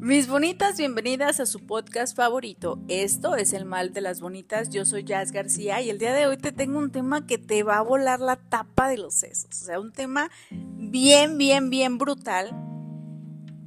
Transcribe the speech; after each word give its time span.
Mis 0.00 0.28
bonitas, 0.28 0.78
bienvenidas 0.78 1.40
a 1.40 1.46
su 1.46 1.66
podcast 1.66 2.16
favorito. 2.16 2.78
Esto 2.88 3.36
es 3.36 3.52
El 3.52 3.66
Mal 3.66 3.92
de 3.92 4.00
las 4.00 4.22
Bonitas. 4.22 4.70
Yo 4.70 4.86
soy 4.86 5.04
Jazz 5.04 5.30
García 5.30 5.82
y 5.82 5.90
el 5.90 5.98
día 5.98 6.14
de 6.14 6.26
hoy 6.26 6.38
te 6.38 6.52
tengo 6.52 6.78
un 6.78 6.90
tema 6.90 7.26
que 7.26 7.36
te 7.36 7.62
va 7.64 7.76
a 7.76 7.82
volar 7.82 8.18
la 8.18 8.36
tapa 8.36 8.88
de 8.88 8.96
los 8.96 9.12
sesos. 9.12 9.50
O 9.50 9.64
sea, 9.66 9.78
un 9.78 9.92
tema 9.92 10.30
bien, 10.50 11.36
bien, 11.36 11.68
bien 11.68 11.98
brutal. 11.98 12.48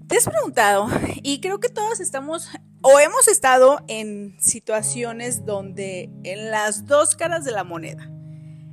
Te 0.08 0.18
has 0.18 0.26
preguntado, 0.26 0.88
y 1.22 1.40
creo 1.40 1.60
que 1.60 1.70
todos 1.70 2.00
estamos 2.00 2.50
o 2.82 3.00
hemos 3.00 3.28
estado 3.28 3.82
en 3.88 4.36
situaciones 4.40 5.46
donde 5.46 6.10
en 6.24 6.50
las 6.50 6.88
dos 6.88 7.16
caras 7.16 7.46
de 7.46 7.52
la 7.52 7.64
moneda. 7.64 8.10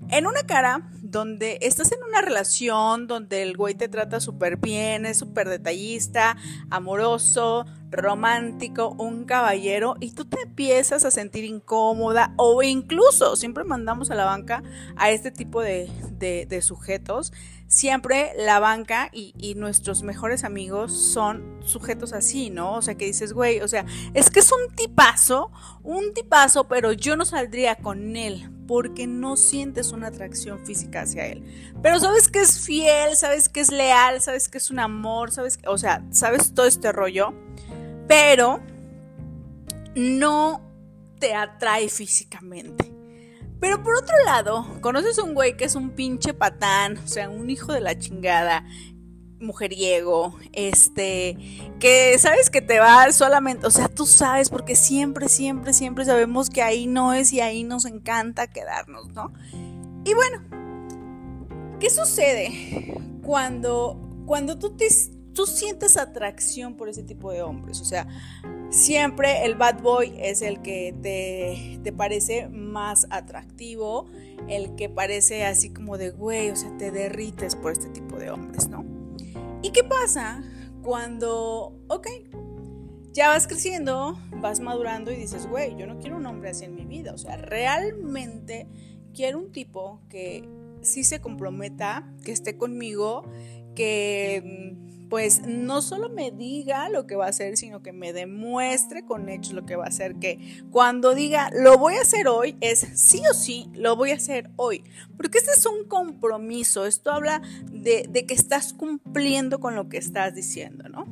En 0.08 0.26
una 0.26 0.44
cara 0.44 0.90
donde 1.10 1.58
estás 1.60 1.90
en 1.92 2.02
una 2.02 2.22
relación 2.22 3.06
donde 3.08 3.42
el 3.42 3.56
güey 3.56 3.74
te 3.74 3.88
trata 3.88 4.20
súper 4.20 4.56
bien, 4.56 5.04
es 5.06 5.18
súper 5.18 5.48
detallista, 5.48 6.36
amoroso, 6.70 7.66
romántico, 7.90 8.94
un 8.96 9.24
caballero, 9.24 9.96
y 9.98 10.12
tú 10.12 10.24
te 10.24 10.40
empiezas 10.40 11.04
a 11.04 11.10
sentir 11.10 11.44
incómoda 11.44 12.32
o 12.36 12.62
incluso 12.62 13.34
siempre 13.34 13.64
mandamos 13.64 14.10
a 14.12 14.14
la 14.14 14.24
banca 14.24 14.62
a 14.96 15.10
este 15.10 15.32
tipo 15.32 15.62
de, 15.62 15.90
sujetos. 16.62 17.32
Siempre 17.66 18.32
la 18.36 18.58
banca 18.58 19.10
y, 19.12 19.32
y, 19.38 19.54
nuestros 19.54 20.02
mejores 20.02 20.42
amigos 20.42 20.92
son 20.92 21.60
sujetos 21.64 22.12
así, 22.12 22.50
¿no? 22.50 22.74
O 22.74 22.82
sea, 22.82 22.96
que 22.96 23.04
dices, 23.06 23.32
güey, 23.32 23.60
o 23.60 23.68
sea, 23.68 23.86
es 24.12 24.28
que 24.28 24.40
es 24.40 24.50
un 24.50 24.74
tipazo, 24.74 25.52
un 25.84 26.12
tipazo, 26.12 26.66
pero 26.66 26.92
yo 26.92 27.16
no 27.16 27.24
saldría 27.24 27.76
con 27.76 28.16
él 28.16 28.50
porque 28.70 29.08
no 29.08 29.36
sientes 29.36 29.90
una 29.90 30.06
atracción 30.06 30.64
física 30.64 31.00
hacia 31.00 31.26
él. 31.26 31.42
Pero 31.82 31.98
sabes 31.98 32.28
que 32.28 32.38
es 32.38 32.64
fiel, 32.64 33.16
sabes 33.16 33.48
que 33.48 33.58
es 33.58 33.72
leal, 33.72 34.20
sabes 34.20 34.48
que 34.48 34.58
es 34.58 34.70
un 34.70 34.78
amor, 34.78 35.32
sabes, 35.32 35.58
o 35.66 35.76
sea, 35.76 36.04
sabes 36.12 36.54
todo 36.54 36.66
este 36.66 36.92
rollo, 36.92 37.34
pero 38.06 38.60
no 39.96 40.62
te 41.18 41.34
atrae 41.34 41.88
físicamente. 41.88 42.92
Pero 43.58 43.82
por 43.82 43.96
otro 43.96 44.14
lado, 44.24 44.64
conoces 44.80 45.18
a 45.18 45.24
un 45.24 45.34
güey 45.34 45.56
que 45.56 45.64
es 45.64 45.74
un 45.74 45.90
pinche 45.90 46.32
patán, 46.32 46.96
o 46.98 47.08
sea, 47.08 47.28
un 47.28 47.50
hijo 47.50 47.72
de 47.72 47.80
la 47.80 47.98
chingada, 47.98 48.64
mujeriego, 49.40 50.38
este, 50.52 51.36
que 51.78 52.18
sabes 52.18 52.50
que 52.50 52.60
te 52.60 52.78
va 52.78 53.10
solamente, 53.12 53.66
o 53.66 53.70
sea, 53.70 53.88
tú 53.88 54.06
sabes, 54.06 54.50
porque 54.50 54.76
siempre, 54.76 55.28
siempre, 55.28 55.72
siempre 55.72 56.04
sabemos 56.04 56.50
que 56.50 56.62
ahí 56.62 56.86
no 56.86 57.12
es 57.12 57.32
y 57.32 57.40
ahí 57.40 57.64
nos 57.64 57.84
encanta 57.84 58.46
quedarnos, 58.46 59.08
¿no? 59.08 59.32
Y 60.04 60.14
bueno, 60.14 60.42
¿qué 61.78 61.90
sucede 61.90 62.94
cuando, 63.22 63.98
cuando 64.26 64.58
tú, 64.58 64.76
te, 64.76 64.86
tú 65.32 65.46
sientes 65.46 65.96
atracción 65.96 66.76
por 66.76 66.88
ese 66.88 67.02
tipo 67.02 67.32
de 67.32 67.42
hombres? 67.42 67.80
O 67.80 67.84
sea, 67.84 68.06
siempre 68.70 69.44
el 69.44 69.56
bad 69.56 69.80
boy 69.80 70.14
es 70.18 70.42
el 70.42 70.62
que 70.62 70.94
te, 71.02 71.80
te 71.82 71.92
parece 71.92 72.48
más 72.48 73.06
atractivo, 73.10 74.06
el 74.48 74.74
que 74.76 74.88
parece 74.88 75.44
así 75.44 75.70
como 75.70 75.98
de, 75.98 76.10
güey, 76.10 76.50
o 76.50 76.56
sea, 76.56 76.76
te 76.78 76.90
derrites 76.90 77.56
por 77.56 77.72
este 77.72 77.88
tipo 77.88 78.16
de 78.18 78.30
hombres, 78.30 78.68
¿no? 78.68 78.99
¿Y 79.70 79.72
qué 79.72 79.84
pasa 79.84 80.42
cuando, 80.82 81.78
ok, 81.86 82.08
ya 83.12 83.28
vas 83.28 83.46
creciendo, 83.46 84.18
vas 84.40 84.58
madurando 84.58 85.12
y 85.12 85.14
dices, 85.14 85.46
güey, 85.46 85.76
yo 85.76 85.86
no 85.86 86.00
quiero 86.00 86.16
un 86.16 86.26
hombre 86.26 86.50
así 86.50 86.64
en 86.64 86.74
mi 86.74 86.84
vida? 86.84 87.14
O 87.14 87.18
sea, 87.18 87.36
realmente 87.36 88.66
quiero 89.14 89.38
un 89.38 89.52
tipo 89.52 90.00
que 90.08 90.42
sí 90.82 91.04
se 91.04 91.20
comprometa, 91.20 92.12
que 92.24 92.32
esté 92.32 92.56
conmigo, 92.56 93.22
que 93.76 94.42
mm, 94.44 94.89
pues 95.10 95.42
no 95.44 95.82
solo 95.82 96.08
me 96.08 96.30
diga 96.30 96.88
lo 96.88 97.06
que 97.08 97.16
va 97.16 97.26
a 97.26 97.30
hacer, 97.30 97.56
sino 97.56 97.82
que 97.82 97.92
me 97.92 98.12
demuestre 98.12 99.04
con 99.04 99.28
hechos 99.28 99.54
lo 99.54 99.66
que 99.66 99.74
va 99.74 99.84
a 99.84 99.88
hacer, 99.88 100.14
que 100.14 100.62
cuando 100.70 101.14
diga 101.14 101.50
lo 101.52 101.78
voy 101.78 101.94
a 101.94 102.02
hacer 102.02 102.28
hoy, 102.28 102.56
es 102.60 102.86
sí 102.94 103.20
o 103.28 103.34
sí, 103.34 103.68
lo 103.74 103.96
voy 103.96 104.12
a 104.12 104.14
hacer 104.14 104.50
hoy, 104.54 104.84
porque 105.16 105.38
este 105.38 105.50
es 105.50 105.66
un 105.66 105.88
compromiso, 105.88 106.86
esto 106.86 107.10
habla 107.10 107.42
de, 107.72 108.08
que 108.26 108.34
estás 108.34 108.72
cumpliendo 108.72 109.58
con 109.58 109.74
lo 109.74 109.88
que 109.88 109.98
estás 109.98 110.34
diciendo, 110.34 110.88
¿no? 110.88 111.06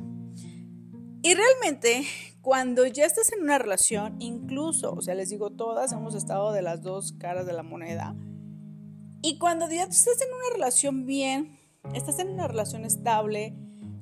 Y 1.21 1.33
realmente, 1.33 2.05
cuando 2.39 2.87
ya 2.87 3.05
estás 3.05 3.33
en 3.33 3.43
una 3.43 3.57
relación, 3.57 4.15
incluso, 4.19 4.93
o 4.93 5.01
sea, 5.01 5.13
les 5.15 5.29
digo, 5.29 5.49
todas 5.49 5.91
hemos 5.91 6.15
estado 6.15 6.53
de 6.53 6.61
las 6.61 6.81
dos 6.81 7.11
caras 7.11 7.45
de 7.45 7.51
la 7.51 7.63
moneda, 7.63 8.15
y 9.21 9.37
cuando 9.37 9.69
ya 9.69 9.83
estás 9.83 10.21
en 10.21 10.33
una 10.33 10.53
relación 10.53 11.05
bien, 11.05 11.59
estás 11.93 12.19
en 12.19 12.29
una 12.29 12.47
relación 12.47 12.85
estable, 12.85 13.53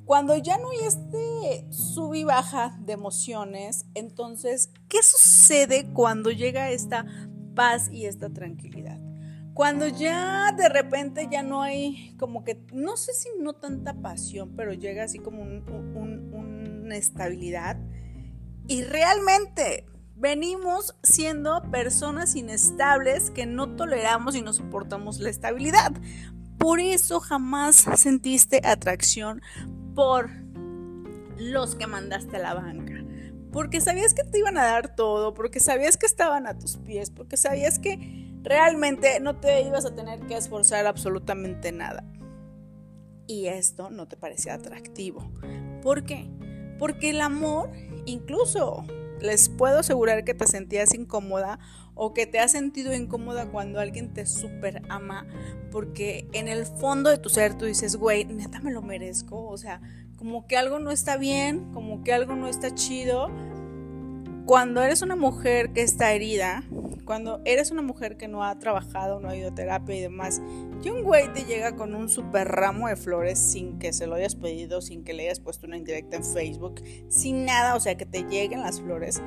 cuando 0.08 0.38
ya 0.38 0.58
no 0.58 0.70
hay 0.70 0.88
este 0.88 1.68
sub 1.70 2.14
y 2.14 2.24
baja 2.24 2.78
de 2.80 2.94
emociones, 2.94 3.86
entonces, 3.94 4.72
¿qué 4.88 5.04
sucede 5.04 5.92
cuando 5.92 6.32
llega 6.32 6.72
esta 6.72 7.06
paz 7.56 7.90
y 7.92 8.06
esta 8.06 8.30
tranquilidad? 8.30 9.02
Cuando 9.54 9.86
ya 9.90 10.54
de 10.54 10.70
repente 10.70 11.28
ya 11.30 11.44
no 11.44 11.62
hay 11.62 12.16
como 12.18 12.46
que, 12.46 12.58
no 12.72 12.96
sé 12.96 13.12
si 13.14 13.28
no 13.38 13.52
tanta 13.52 13.96
pasión, 13.96 14.54
pero 14.56 14.72
llega 14.72 15.04
así 15.04 15.20
como 15.20 15.44
una 15.44 16.96
estabilidad. 16.96 17.78
Y 18.66 18.84
realmente 18.84 19.88
venimos 20.16 20.96
siendo 21.04 21.62
personas 21.70 22.34
inestables 22.38 23.30
que 23.30 23.46
no 23.46 23.76
toleramos 23.76 24.38
y 24.38 24.42
no 24.42 24.54
soportamos 24.54 25.20
la 25.20 25.30
estabilidad. 25.30 25.92
Por 26.58 26.80
eso 26.80 27.20
jamás 27.20 27.86
sentiste 27.98 28.62
atracción 28.64 29.42
por 29.98 30.30
los 31.40 31.74
que 31.74 31.88
mandaste 31.88 32.36
a 32.36 32.40
la 32.40 32.54
banca. 32.54 33.04
Porque 33.52 33.82
sabías 33.82 34.14
que 34.14 34.24
te 34.24 34.38
iban 34.38 34.56
a 34.60 34.64
dar 34.64 34.96
todo, 34.96 35.34
porque 35.34 35.60
sabías 35.60 35.98
que 35.98 36.06
estaban 36.06 36.46
a 36.46 36.60
tus 36.60 36.78
pies, 36.78 37.10
porque 37.10 37.36
sabías 37.36 37.80
que 37.80 38.30
realmente 38.44 39.20
no 39.20 39.40
te 39.40 39.64
ibas 39.64 39.86
a 39.86 39.96
tener 39.96 40.20
que 40.28 40.38
esforzar 40.38 40.86
absolutamente 40.86 41.72
nada. 41.72 42.04
Y 43.26 43.48
esto 43.48 43.90
no 43.90 44.08
te 44.08 44.18
parecía 44.18 44.54
atractivo. 44.54 45.32
¿Por 45.82 46.04
qué? 46.04 46.30
Porque 46.78 47.10
el 47.10 47.20
amor, 47.20 47.72
incluso 48.06 48.86
les 49.22 49.50
puedo 49.50 49.80
asegurar 49.80 50.24
que 50.24 50.34
te 50.34 50.48
sentías 50.48 50.94
incómoda 50.94 51.60
o 51.96 52.14
que 52.14 52.28
te 52.28 52.40
has 52.40 52.52
sentido 52.52 52.94
incómoda 52.94 53.48
cuando 53.48 53.80
alguien 53.80 54.14
te 54.14 54.26
super 54.26 54.84
ama, 54.90 55.26
porque 55.72 56.28
en 56.34 56.48
el 56.48 56.66
fondo 56.66 57.10
de 57.10 57.18
tu 57.18 57.30
ser 57.30 57.58
tú 57.58 57.66
dices, 57.66 57.96
güey, 57.96 58.26
neta 58.26 58.60
me 58.60 58.72
lo 58.72 58.82
merezco, 58.82 59.48
o 59.48 59.58
sea, 59.58 59.82
como 60.18 60.48
que 60.48 60.58
algo 60.58 60.80
no 60.80 60.92
está 60.92 61.18
bien, 61.18 61.72
como 61.74 62.04
que 62.04 62.14
algo 62.14 62.36
no 62.36 62.48
está 62.48 62.74
chido. 62.74 63.30
Cuando 64.48 64.82
eres 64.82 65.02
una 65.02 65.18
mujer 65.18 65.74
que 65.74 65.82
está 65.82 66.14
herida, 66.14 66.64
cuando 67.04 67.42
eres 67.44 67.70
una 67.70 67.82
mujer 67.82 68.16
que 68.16 68.30
no 68.30 68.46
ha 68.46 68.58
trabajado, 68.58 69.20
no 69.20 69.28
ha 69.28 69.36
ido 69.36 69.50
a 69.50 69.54
terapia 69.54 69.98
y 69.98 70.00
demás, 70.00 70.42
y 70.82 70.90
un 70.90 71.04
güey 71.04 71.28
te 71.34 71.44
llega 71.44 71.76
con 71.76 71.94
un 71.94 72.08
super 72.08 72.48
ramo 72.48 72.88
de 72.88 72.96
flores 72.96 73.38
sin 73.40 73.78
que 73.78 73.92
se 73.92 74.08
lo 74.08 74.16
hayas 74.16 74.36
pedido, 74.36 74.80
sin 74.80 75.04
que 75.04 75.14
le 75.14 75.24
hayas 75.24 75.42
puesto 75.42 75.68
una 75.68 75.76
indirecta 75.76 76.16
en 76.16 76.24
Facebook, 76.24 76.82
sin 77.10 77.44
nada, 77.44 77.76
o 77.76 77.82
sea, 77.82 77.98
que 77.98 78.06
te 78.06 78.24
lleguen 78.24 78.62
las 78.62 78.80
flores, 78.80 79.22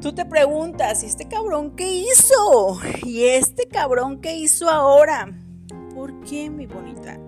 Tú 0.00 0.14
te 0.14 0.24
preguntas, 0.24 1.02
¿y 1.02 1.06
este 1.06 1.26
cabrón 1.26 1.74
qué 1.74 1.90
hizo? 1.90 2.78
¿Y 3.04 3.24
este 3.24 3.66
cabrón 3.66 4.20
qué 4.20 4.36
hizo 4.36 4.70
ahora? 4.70 5.36
¿Por 5.92 6.20
qué, 6.20 6.50
mi 6.50 6.66
bonita? 6.66 7.18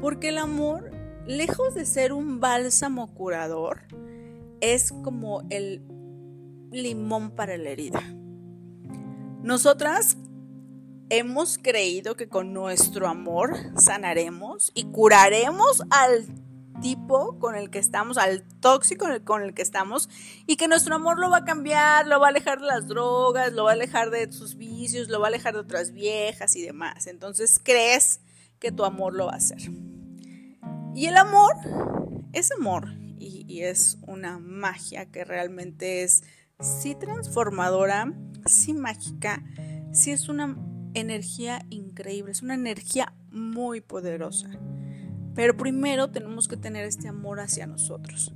Porque 0.00 0.30
el 0.30 0.38
amor, 0.38 0.90
lejos 1.26 1.74
de 1.74 1.84
ser 1.84 2.14
un 2.14 2.40
bálsamo 2.40 3.12
curador, 3.12 3.82
es 4.62 4.90
como 4.90 5.42
el 5.50 5.82
limón 6.74 7.30
para 7.30 7.56
la 7.56 7.70
herida. 7.70 8.02
Nosotras 9.42 10.16
hemos 11.10 11.58
creído 11.58 12.16
que 12.16 12.28
con 12.28 12.52
nuestro 12.52 13.06
amor 13.08 13.56
sanaremos 13.76 14.72
y 14.74 14.84
curaremos 14.84 15.82
al 15.90 16.26
tipo 16.80 17.38
con 17.38 17.54
el 17.54 17.70
que 17.70 17.78
estamos, 17.78 18.18
al 18.18 18.42
tóxico 18.60 19.06
con 19.24 19.42
el 19.42 19.54
que 19.54 19.62
estamos, 19.62 20.08
y 20.46 20.56
que 20.56 20.68
nuestro 20.68 20.94
amor 20.94 21.18
lo 21.18 21.30
va 21.30 21.38
a 21.38 21.44
cambiar, 21.44 22.06
lo 22.06 22.20
va 22.20 22.26
a 22.26 22.30
alejar 22.30 22.60
de 22.60 22.66
las 22.66 22.86
drogas, 22.86 23.52
lo 23.52 23.64
va 23.64 23.70
a 23.70 23.74
alejar 23.74 24.10
de 24.10 24.30
sus 24.32 24.56
vicios, 24.56 25.08
lo 25.08 25.20
va 25.20 25.26
a 25.26 25.28
alejar 25.28 25.54
de 25.54 25.60
otras 25.60 25.92
viejas 25.92 26.56
y 26.56 26.62
demás. 26.62 27.06
Entonces 27.06 27.60
crees 27.62 28.20
que 28.58 28.72
tu 28.72 28.84
amor 28.84 29.14
lo 29.14 29.26
va 29.26 29.32
a 29.32 29.36
hacer. 29.36 29.60
Y 30.94 31.06
el 31.06 31.16
amor 31.16 31.54
es 32.32 32.50
amor 32.52 32.88
y, 33.18 33.44
y 33.48 33.62
es 33.62 33.98
una 34.06 34.38
magia 34.38 35.06
que 35.06 35.24
realmente 35.24 36.02
es 36.02 36.22
sí 36.60 36.94
transformadora, 36.94 38.12
sí 38.46 38.74
mágica, 38.74 39.42
sí 39.92 40.10
es 40.10 40.28
una 40.28 40.56
energía 40.94 41.64
increíble, 41.70 42.32
es 42.32 42.42
una 42.42 42.54
energía 42.54 43.14
muy 43.30 43.80
poderosa. 43.80 44.48
Pero 45.34 45.56
primero 45.56 46.10
tenemos 46.10 46.46
que 46.46 46.56
tener 46.56 46.84
este 46.84 47.08
amor 47.08 47.40
hacia 47.40 47.66
nosotros. 47.66 48.32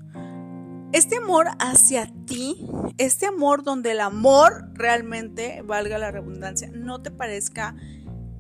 Este 0.93 1.17
amor 1.17 1.47
hacia 1.61 2.11
ti, 2.27 2.67
este 2.97 3.27
amor 3.27 3.63
donde 3.63 3.93
el 3.93 4.01
amor 4.01 4.71
realmente, 4.75 5.63
valga 5.63 5.99
la 5.99 6.11
redundancia, 6.11 6.71
no 6.73 7.03
te 7.03 7.11
parezca 7.11 7.77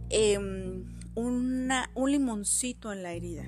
em, 0.08 0.84
una, 1.14 1.90
un 1.94 2.10
limoncito 2.10 2.92
en 2.92 3.02
la 3.02 3.12
herida. 3.12 3.44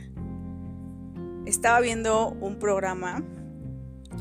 Estaba 1.47 1.81
viendo 1.81 2.29
un 2.29 2.59
programa 2.59 3.25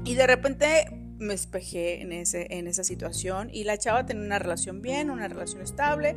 Y 0.06 0.16
de 0.16 0.26
repente 0.26 0.99
me 1.20 1.34
espejé 1.34 2.02
en, 2.02 2.12
ese, 2.12 2.48
en 2.50 2.68
esa 2.68 2.84
situación 2.84 3.50
y 3.52 3.66
la 3.66 3.78
chava 3.78 4.06
tenía 4.06 4.24
una 4.24 4.40
relación 4.40 4.82
bien, 4.82 5.12
una 5.12 5.28
relación 5.28 5.62
estable. 5.62 6.16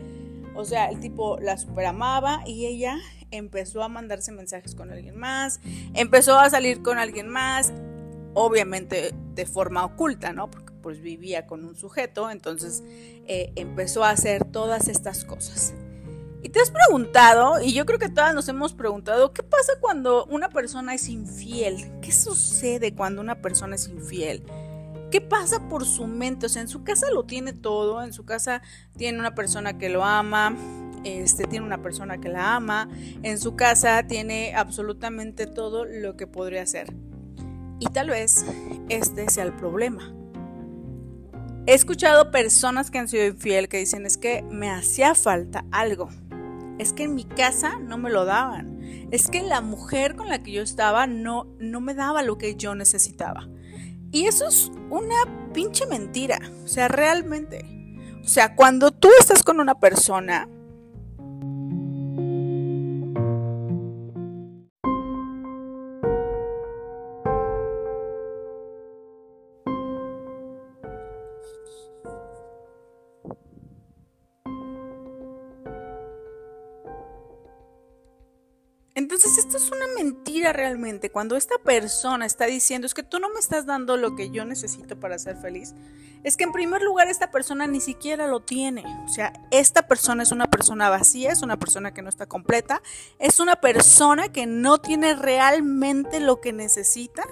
O 0.55 0.65
sea, 0.65 0.91
el 0.91 1.01
tipo 1.01 1.39
la 1.41 1.57
super 1.57 1.87
amaba 1.87 2.43
y 2.47 2.67
ella 2.67 2.99
empezó 3.31 3.83
a 3.83 3.89
mandarse 3.89 4.33
mensajes 4.33 4.75
con 4.75 4.91
alguien 4.91 5.17
más, 5.17 5.61
empezó 5.95 6.39
a 6.39 6.51
salir 6.51 6.83
con 6.83 6.99
alguien 6.99 7.29
más, 7.29 7.73
obviamente 8.35 9.13
de 9.35 9.47
forma 9.47 9.85
oculta, 9.85 10.33
¿no? 10.33 10.51
Porque 10.51 10.73
pues 10.83 11.01
vivía 11.01 11.47
con 11.47 11.65
un 11.65 11.77
sujeto, 11.77 12.31
entonces 12.31 12.83
eh, 13.27 13.53
empezó 13.57 14.05
a 14.05 14.11
hacer 14.11 14.45
todas 14.45 14.89
estas 14.89 15.25
cosas. 15.25 15.75
Y 16.43 16.49
te 16.49 16.61
has 16.61 16.73
preguntado, 16.73 17.63
y 17.63 17.73
yo 17.73 17.87
creo 17.87 18.01
que 18.01 18.09
todas 18.09 18.35
nos 18.35 18.49
hemos 18.49 18.75
preguntado, 18.75 19.33
¿qué 19.33 19.45
pasa 19.45 19.75
cuando 19.81 20.27
una 20.27 20.49
persona 20.49 20.93
es 20.93 21.09
infiel? 21.09 21.89
¿Qué 22.01 22.11
sucede 22.11 22.95
cuando 22.95 23.21
una 23.21 23.41
persona 23.41 23.77
es 23.77 23.87
infiel? 23.87 24.43
¿Qué 25.13 25.21
pasa 25.21 25.69
por 25.69 25.85
su 25.85 26.07
mente? 26.07 26.47
O 26.47 26.49
sea, 26.49 26.63
en 26.63 26.69
su 26.69 26.85
casa 26.85 27.11
lo 27.13 27.25
tiene 27.25 27.53
todo, 27.53 28.03
en 28.03 28.15
su 28.15 28.25
casa 28.25 28.63
tiene 28.97 29.19
una 29.19 29.35
persona 29.35 29.77
que 29.77 29.91
lo 29.91 30.05
ama, 30.05 30.57
este, 31.05 31.45
tiene 31.45 31.67
una 31.67 31.83
persona 31.83 32.19
que 32.19 32.31
la 32.31 32.57
ama, 32.57 32.89
en 33.23 33.39
su 33.39 33.55
casa 33.55 34.07
tiene 34.07 34.55
absolutamente 34.57 35.47
todo 35.47 35.85
lo 35.85 36.17
que 36.17 36.27
podría 36.27 36.63
hacer. 36.63 36.95
Y 37.79 37.87
tal 37.89 38.09
vez 38.09 38.47
este 38.89 39.29
sea 39.29 39.45
el 39.45 39.53
problema. 39.53 40.15
He 41.67 41.75
escuchado 41.75 42.31
personas 42.31 42.91
que 42.91 42.99
han 42.99 43.09
sido 43.09 43.27
infiel 43.27 43.69
que 43.69 43.77
dicen 43.77 44.07
es 44.07 44.17
que 44.17 44.43
me 44.51 44.71
hacía 44.71 45.15
falta 45.15 45.67
algo 45.71 46.09
es 46.79 46.93
que 46.93 47.05
en 47.05 47.15
mi 47.15 47.25
casa 47.25 47.79
no 47.79 47.99
me 47.99 48.11
lo 48.11 48.25
daban. 48.25 48.81
Es 49.11 49.29
que 49.29 49.43
la 49.43 49.61
mujer 49.61 50.17
con 50.17 50.29
la 50.29 50.43
que 50.43 50.53
yo 50.53 50.63
estaba 50.63 51.07
no, 51.07 51.47
no 51.59 51.81
me 51.81 51.95
daba 51.95 52.23
lo 52.23 52.39
que 52.39 52.57
yo 52.57 52.75
necesitaba. 52.75 53.49
Y 54.13 54.27
eso 54.27 54.47
es 54.47 54.71
una 54.91 55.17
pinche 55.53 55.87
mentira. 55.87 56.39
O 56.65 56.69
sea, 56.69 56.87
realmente. 56.89 57.65
O 58.23 58.29
sea, 58.29 58.55
cuando 58.55 58.93
tú 58.93 59.09
estás 59.19 59.43
con 59.43 59.59
una 59.59 59.81
persona, 59.81 60.49
realmente. 80.51 81.11
Cuando 81.11 81.37
esta 81.37 81.59
persona 81.59 82.27
está 82.27 82.47
diciendo 82.47 82.87
es 82.87 82.95
que 82.95 83.03
tú 83.03 83.21
no 83.21 83.29
me 83.29 83.39
estás 83.39 83.67
dando 83.67 83.97
lo 83.97 84.17
que 84.17 84.31
yo 84.31 84.45
necesito 84.45 84.99
para 84.99 85.19
ser 85.19 85.37
feliz, 85.37 85.75
es 86.25 86.37
que 86.37 86.45
en 86.45 86.53
primer 86.53 86.83
lugar 86.83 87.09
esta 87.09 87.31
persona 87.31 87.67
ni 87.67 87.81
siquiera 87.81 88.27
lo 88.27 88.41
tiene. 88.41 88.85
O 89.05 89.09
sea, 89.09 89.33
esta 89.51 89.87
persona 89.87 90.23
es 90.23 90.33
una 90.33 90.49
persona 90.49 90.89
vacía, 90.89 91.31
es 91.31 91.43
una 91.43 91.59
persona 91.59 91.93
que 91.93 92.03
no 92.03 92.09
está 92.09 92.27
completa, 92.27 92.83
es 93.19 93.39
una 93.41 93.57
persona 93.57 94.31
que 94.31 94.47
no 94.47 94.79
tiene 94.79 95.15
realmente 95.15 96.19
lo 96.21 96.41
que 96.41 96.53
necesita 96.53 97.25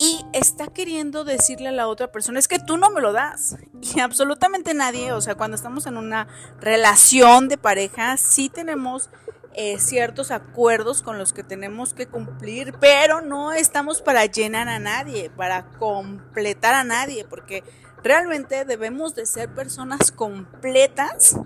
y 0.00 0.24
está 0.32 0.68
queriendo 0.68 1.24
decirle 1.24 1.68
a 1.68 1.72
la 1.72 1.86
otra 1.86 2.10
persona, 2.10 2.38
es 2.38 2.48
que 2.48 2.58
tú 2.58 2.78
no 2.78 2.88
me 2.88 3.02
lo 3.02 3.12
das. 3.12 3.58
Y 3.82 4.00
absolutamente 4.00 4.72
nadie, 4.72 5.12
o 5.12 5.20
sea, 5.20 5.34
cuando 5.34 5.56
estamos 5.56 5.86
en 5.86 5.98
una 5.98 6.26
relación 6.58 7.48
de 7.48 7.58
pareja, 7.58 8.16
sí 8.16 8.48
tenemos 8.48 9.10
eh, 9.54 9.78
ciertos 9.78 10.30
acuerdos 10.30 11.02
con 11.02 11.18
los 11.18 11.32
que 11.32 11.42
tenemos 11.42 11.92
que 11.92 12.06
cumplir, 12.06 12.74
pero 12.80 13.20
no 13.20 13.52
estamos 13.52 14.00
para 14.00 14.24
llenar 14.26 14.68
a 14.68 14.78
nadie, 14.78 15.30
para 15.30 15.70
completar 15.72 16.74
a 16.74 16.84
nadie, 16.84 17.24
porque 17.24 17.64
realmente 18.02 18.64
debemos 18.64 19.14
de 19.14 19.26
ser 19.26 19.52
personas 19.54 20.12
completas 20.12 21.36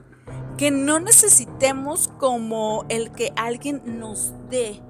que 0.59 0.71
no 0.71 1.01
necesitemos 1.01 2.09
como 2.19 2.85
el 2.89 3.11
que 3.13 3.33
alguien 3.37 3.83
nos 3.99 4.35
dé. 4.51 4.81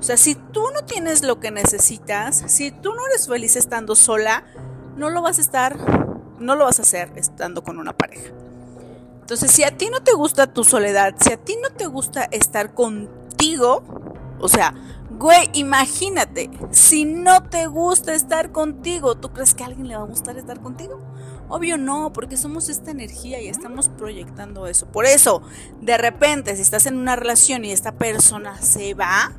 O 0.00 0.02
sea, 0.02 0.16
si 0.16 0.34
tú 0.34 0.64
no 0.72 0.84
tienes 0.84 1.22
lo 1.22 1.38
que 1.38 1.50
necesitas, 1.50 2.42
si 2.48 2.72
tú 2.72 2.94
no 2.94 3.06
eres 3.06 3.28
feliz 3.28 3.54
estando 3.54 3.94
sola, 3.94 4.44
no 4.96 5.10
lo 5.10 5.22
vas 5.22 5.38
a 5.38 5.42
estar, 5.42 5.76
no 6.40 6.56
lo 6.56 6.64
vas 6.64 6.80
a 6.80 6.82
hacer 6.82 7.12
estando 7.16 7.62
con 7.62 7.78
una 7.78 7.92
pareja. 7.92 8.32
Entonces, 9.32 9.56
si 9.56 9.64
a 9.64 9.74
ti 9.74 9.88
no 9.88 10.02
te 10.02 10.12
gusta 10.12 10.52
tu 10.52 10.62
soledad, 10.62 11.14
si 11.18 11.32
a 11.32 11.38
ti 11.38 11.56
no 11.62 11.70
te 11.70 11.86
gusta 11.86 12.24
estar 12.24 12.74
contigo, 12.74 13.82
o 14.38 14.46
sea, 14.46 14.74
güey, 15.08 15.48
imagínate, 15.54 16.50
si 16.70 17.06
no 17.06 17.42
te 17.44 17.66
gusta 17.66 18.12
estar 18.12 18.52
contigo, 18.52 19.14
¿tú 19.14 19.32
crees 19.32 19.54
que 19.54 19.62
a 19.62 19.68
alguien 19.68 19.88
le 19.88 19.96
va 19.96 20.02
a 20.02 20.06
gustar 20.06 20.36
estar 20.36 20.60
contigo? 20.60 21.00
Obvio 21.48 21.78
no, 21.78 22.12
porque 22.12 22.36
somos 22.36 22.68
esta 22.68 22.90
energía 22.90 23.40
y 23.40 23.48
estamos 23.48 23.88
proyectando 23.88 24.66
eso. 24.66 24.84
Por 24.84 25.06
eso, 25.06 25.40
de 25.80 25.96
repente, 25.96 26.54
si 26.54 26.60
estás 26.60 26.84
en 26.84 26.98
una 26.98 27.16
relación 27.16 27.64
y 27.64 27.72
esta 27.72 27.92
persona 27.92 28.60
se 28.60 28.92
va, 28.92 29.32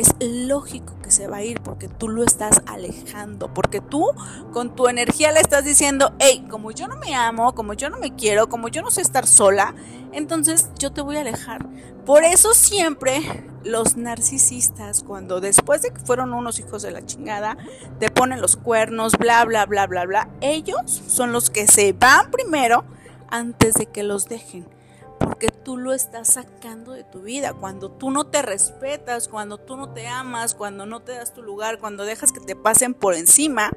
es 0.00 0.14
lógico 0.20 0.96
que 1.02 1.10
se 1.10 1.26
va 1.26 1.38
a 1.38 1.44
ir 1.44 1.60
porque 1.60 1.88
tú 1.88 2.08
lo 2.08 2.24
estás 2.24 2.62
alejando, 2.66 3.52
porque 3.52 3.80
tú 3.80 4.06
con 4.52 4.74
tu 4.74 4.88
energía 4.88 5.32
le 5.32 5.40
estás 5.40 5.64
diciendo, 5.64 6.14
hey, 6.18 6.46
como 6.48 6.70
yo 6.70 6.86
no 6.88 6.96
me 6.96 7.14
amo, 7.14 7.54
como 7.54 7.74
yo 7.74 7.90
no 7.90 7.98
me 7.98 8.14
quiero, 8.14 8.48
como 8.48 8.68
yo 8.68 8.82
no 8.82 8.90
sé 8.90 9.00
estar 9.00 9.26
sola, 9.26 9.74
entonces 10.12 10.70
yo 10.78 10.92
te 10.92 11.00
voy 11.00 11.16
a 11.16 11.20
alejar. 11.20 11.66
Por 12.04 12.24
eso 12.24 12.54
siempre 12.54 13.44
los 13.64 13.96
narcisistas, 13.96 15.02
cuando 15.02 15.40
después 15.40 15.82
de 15.82 15.90
que 15.90 16.00
fueron 16.00 16.32
unos 16.32 16.58
hijos 16.58 16.82
de 16.82 16.90
la 16.90 17.04
chingada, 17.04 17.56
te 17.98 18.10
ponen 18.10 18.40
los 18.40 18.56
cuernos, 18.56 19.18
bla, 19.18 19.44
bla, 19.44 19.66
bla, 19.66 19.86
bla, 19.86 20.06
bla, 20.06 20.30
ellos 20.40 21.02
son 21.08 21.32
los 21.32 21.50
que 21.50 21.66
se 21.66 21.92
van 21.92 22.30
primero 22.30 22.84
antes 23.30 23.74
de 23.74 23.86
que 23.86 24.02
los 24.02 24.28
dejen 24.28 24.77
porque 25.18 25.48
tú 25.48 25.76
lo 25.76 25.92
estás 25.92 26.28
sacando 26.28 26.92
de 26.92 27.04
tu 27.04 27.22
vida. 27.22 27.52
Cuando 27.54 27.90
tú 27.90 28.10
no 28.10 28.26
te 28.26 28.42
respetas, 28.42 29.28
cuando 29.28 29.58
tú 29.58 29.76
no 29.76 29.92
te 29.92 30.06
amas, 30.06 30.54
cuando 30.54 30.86
no 30.86 31.00
te 31.00 31.12
das 31.12 31.32
tu 31.34 31.42
lugar, 31.42 31.78
cuando 31.78 32.04
dejas 32.04 32.32
que 32.32 32.40
te 32.40 32.56
pasen 32.56 32.94
por 32.94 33.14
encima, 33.14 33.70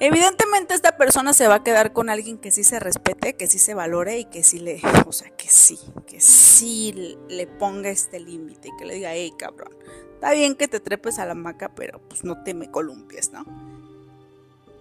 evidentemente 0.00 0.74
esta 0.74 0.96
persona 0.96 1.32
se 1.32 1.48
va 1.48 1.56
a 1.56 1.62
quedar 1.64 1.92
con 1.92 2.10
alguien 2.10 2.38
que 2.38 2.50
sí 2.50 2.64
se 2.64 2.80
respete, 2.80 3.36
que 3.36 3.46
sí 3.46 3.58
se 3.58 3.74
valore 3.74 4.18
y 4.18 4.24
que 4.26 4.42
sí 4.42 4.58
le, 4.58 4.80
o 5.06 5.12
sea, 5.12 5.30
que 5.30 5.48
sí, 5.48 5.78
que 6.06 6.20
sí 6.20 7.16
le 7.28 7.46
ponga 7.46 7.90
este 7.90 8.20
límite 8.20 8.68
y 8.68 8.76
que 8.76 8.84
le 8.84 8.94
diga, 8.94 9.14
hey 9.14 9.32
cabrón, 9.38 9.74
está 10.14 10.32
bien 10.32 10.54
que 10.54 10.68
te 10.68 10.80
trepes 10.80 11.18
a 11.18 11.26
la 11.26 11.34
maca, 11.34 11.74
pero 11.74 12.00
pues 12.08 12.24
no 12.24 12.42
te 12.42 12.54
me 12.54 12.70
columpies, 12.70 13.32
¿no? 13.32 13.44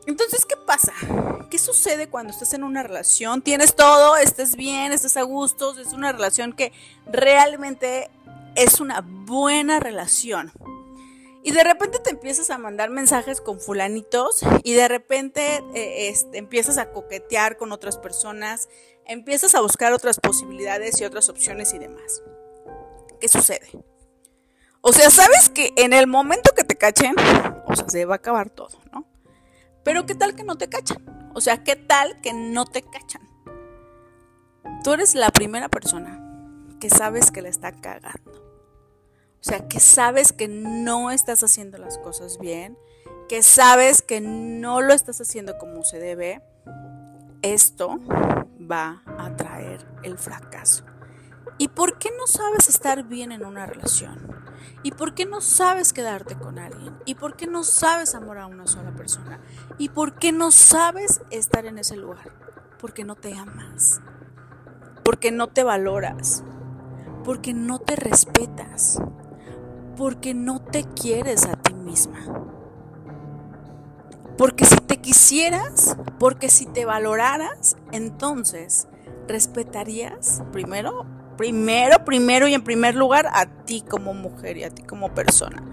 Entonces, 0.05 0.45
¿qué 0.45 0.57
pasa? 0.57 0.93
¿Qué 1.49 1.57
sucede 1.57 2.09
cuando 2.09 2.33
estás 2.33 2.53
en 2.53 2.63
una 2.63 2.83
relación? 2.83 3.41
Tienes 3.41 3.75
todo, 3.75 4.17
estás 4.17 4.55
bien, 4.55 4.91
estás 4.91 5.17
a 5.17 5.21
gusto, 5.21 5.77
es 5.79 5.93
una 5.93 6.11
relación 6.11 6.53
que 6.53 6.73
realmente 7.05 8.09
es 8.55 8.79
una 8.79 9.01
buena 9.01 9.79
relación. 9.79 10.51
Y 11.43 11.51
de 11.51 11.63
repente 11.63 11.99
te 11.99 12.11
empiezas 12.11 12.49
a 12.49 12.57
mandar 12.57 12.89
mensajes 12.89 13.41
con 13.41 13.59
fulanitos 13.59 14.41
y 14.63 14.73
de 14.73 14.87
repente 14.87 15.63
eh, 15.73 16.09
este, 16.09 16.37
empiezas 16.37 16.77
a 16.77 16.91
coquetear 16.91 17.57
con 17.57 17.71
otras 17.73 17.97
personas, 17.97 18.69
empiezas 19.05 19.53
a 19.53 19.61
buscar 19.61 19.91
otras 19.91 20.19
posibilidades 20.19 20.99
y 21.01 21.05
otras 21.05 21.27
opciones 21.29 21.73
y 21.73 21.79
demás. 21.79 22.23
¿Qué 23.19 23.27
sucede? 23.27 23.69
O 24.79 24.93
sea, 24.93 25.09
sabes 25.09 25.49
que 25.49 25.73
en 25.75 25.93
el 25.93 26.07
momento 26.07 26.51
que 26.55 26.63
te 26.63 26.75
cachen, 26.75 27.15
o 27.67 27.75
sea, 27.75 27.89
se 27.89 28.05
va 28.05 28.15
a 28.15 28.17
acabar 28.17 28.49
todo, 28.49 28.79
¿no? 28.91 29.05
Pero 29.83 30.05
¿qué 30.05 30.15
tal 30.15 30.35
que 30.35 30.43
no 30.43 30.57
te 30.57 30.69
cachan? 30.69 31.31
O 31.33 31.41
sea, 31.41 31.63
¿qué 31.63 31.75
tal 31.75 32.21
que 32.21 32.33
no 32.33 32.65
te 32.65 32.81
cachan? 32.81 33.21
Tú 34.83 34.93
eres 34.93 35.15
la 35.15 35.29
primera 35.29 35.69
persona 35.69 36.19
que 36.79 36.89
sabes 36.89 37.31
que 37.31 37.41
le 37.41 37.49
está 37.49 37.71
cagando. 37.71 38.31
O 39.39 39.43
sea, 39.43 39.67
que 39.67 39.79
sabes 39.79 40.31
que 40.31 40.47
no 40.47 41.11
estás 41.11 41.43
haciendo 41.43 41.77
las 41.77 41.97
cosas 41.97 42.37
bien, 42.39 42.77
que 43.27 43.43
sabes 43.43 44.01
que 44.01 44.21
no 44.21 44.81
lo 44.81 44.93
estás 44.93 45.19
haciendo 45.19 45.57
como 45.57 45.83
se 45.83 45.99
debe. 45.99 46.41
Esto 47.41 47.99
va 48.59 49.03
a 49.17 49.35
traer 49.35 49.85
el 50.03 50.17
fracaso. 50.17 50.85
¿Y 51.57 51.67
por 51.67 51.97
qué 51.99 52.09
no 52.17 52.27
sabes 52.27 52.67
estar 52.67 53.03
bien 53.03 53.31
en 53.31 53.45
una 53.45 53.65
relación? 53.65 54.43
¿Y 54.81 54.91
por 54.91 55.13
qué 55.13 55.25
no 55.25 55.39
sabes 55.39 55.93
quedarte 55.93 56.35
con 56.35 56.57
alguien? 56.57 56.97
¿Y 57.05 57.15
por 57.15 57.35
qué 57.35 57.47
no 57.47 57.63
sabes 57.63 58.15
amar 58.15 58.39
a 58.39 58.47
una 58.47 58.67
sola 58.67 58.91
persona? 58.91 59.39
¿Y 59.77 59.89
por 59.89 60.15
qué 60.15 60.31
no 60.31 60.51
sabes 60.51 61.21
estar 61.29 61.65
en 61.65 61.77
ese 61.77 61.95
lugar? 61.95 62.31
Porque 62.79 63.03
no 63.03 63.15
te 63.15 63.33
amas. 63.35 64.01
Porque 65.03 65.31
no 65.31 65.47
te 65.47 65.63
valoras. 65.63 66.43
Porque 67.23 67.53
no 67.53 67.79
te 67.79 67.95
respetas. 67.95 68.99
Porque 69.95 70.33
no 70.33 70.59
te 70.59 70.85
quieres 70.85 71.45
a 71.45 71.55
ti 71.55 71.73
misma. 71.73 72.19
Porque 74.37 74.65
si 74.65 74.77
te 74.77 74.97
quisieras, 74.97 75.95
porque 76.17 76.49
si 76.49 76.65
te 76.65 76.85
valoraras, 76.85 77.77
entonces 77.91 78.87
respetarías 79.27 80.43
primero 80.51 81.05
primero, 81.37 82.03
primero 82.05 82.47
y 82.47 82.53
en 82.53 82.63
primer 82.63 82.95
lugar 82.95 83.27
a 83.31 83.45
ti 83.65 83.83
como 83.87 84.13
mujer 84.13 84.57
y 84.57 84.63
a 84.63 84.69
ti 84.69 84.83
como 84.83 85.13
persona. 85.13 85.63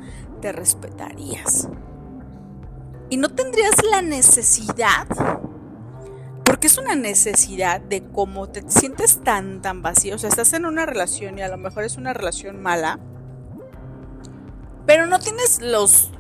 Te 0.40 0.52
respetarías. 0.52 1.68
Y 3.10 3.16
no 3.16 3.28
tendrías 3.28 3.82
la 3.90 4.02
necesidad, 4.02 5.06
porque 6.44 6.68
es 6.68 6.78
una 6.78 6.94
necesidad 6.94 7.80
de 7.80 8.04
cómo 8.04 8.48
te 8.48 8.62
sientes 8.70 9.22
tan, 9.22 9.62
tan 9.62 9.82
vacío. 9.82 10.14
O 10.14 10.18
sea, 10.18 10.30
estás 10.30 10.52
en 10.52 10.64
una 10.64 10.86
relación 10.86 11.38
y 11.38 11.42
a 11.42 11.48
lo 11.48 11.56
mejor 11.56 11.84
es 11.84 11.96
una 11.96 12.12
relación 12.12 12.62
mala, 12.62 13.00
pero 14.86 15.06
no 15.06 15.18
tienes 15.18 15.60
los 15.60 16.12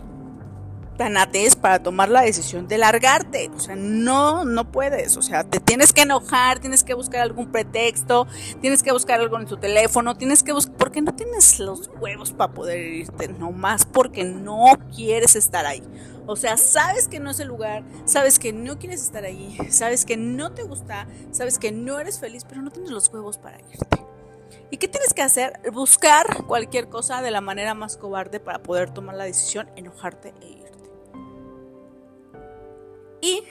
tanates 1.00 1.56
para 1.56 1.82
tomar 1.82 2.10
la 2.10 2.20
decisión 2.20 2.68
de 2.68 2.76
largarte. 2.76 3.50
O 3.56 3.58
sea, 3.58 3.74
no, 3.74 4.44
no 4.44 4.70
puedes. 4.70 5.16
O 5.16 5.22
sea, 5.22 5.44
te 5.44 5.58
tienes 5.58 5.94
que 5.94 6.02
enojar, 6.02 6.58
tienes 6.58 6.84
que 6.84 6.92
buscar 6.92 7.22
algún 7.22 7.50
pretexto, 7.50 8.26
tienes 8.60 8.82
que 8.82 8.92
buscar 8.92 9.18
algo 9.18 9.40
en 9.40 9.46
tu 9.46 9.56
teléfono, 9.56 10.14
tienes 10.14 10.42
que 10.42 10.52
buscar, 10.52 10.76
porque 10.76 11.00
no 11.00 11.14
tienes 11.14 11.58
los 11.58 11.88
huevos 11.98 12.34
para 12.34 12.52
poder 12.52 12.80
irte, 12.80 13.28
nomás 13.28 13.86
porque 13.86 14.24
no 14.24 14.66
quieres 14.94 15.36
estar 15.36 15.64
ahí. 15.64 15.82
O 16.26 16.36
sea, 16.36 16.58
sabes 16.58 17.08
que 17.08 17.18
no 17.18 17.30
es 17.30 17.40
el 17.40 17.48
lugar, 17.48 17.82
sabes 18.04 18.38
que 18.38 18.52
no 18.52 18.78
quieres 18.78 19.00
estar 19.00 19.24
ahí, 19.24 19.56
sabes 19.70 20.04
que 20.04 20.18
no 20.18 20.52
te 20.52 20.64
gusta, 20.64 21.06
sabes 21.30 21.58
que 21.58 21.72
no 21.72 21.98
eres 21.98 22.20
feliz, 22.20 22.44
pero 22.46 22.60
no 22.60 22.70
tienes 22.70 22.90
los 22.90 23.08
huevos 23.08 23.38
para 23.38 23.58
irte. 23.58 24.04
¿Y 24.70 24.76
qué 24.76 24.86
tienes 24.86 25.14
que 25.14 25.22
hacer? 25.22 25.54
Buscar 25.72 26.44
cualquier 26.44 26.90
cosa 26.90 27.22
de 27.22 27.30
la 27.30 27.40
manera 27.40 27.72
más 27.72 27.96
cobarde 27.96 28.38
para 28.38 28.58
poder 28.58 28.90
tomar 28.90 29.16
la 29.16 29.24
decisión, 29.24 29.70
enojarte 29.76 30.34
e 30.42 30.46
irte. 30.46 30.79
Y, 33.20 33.44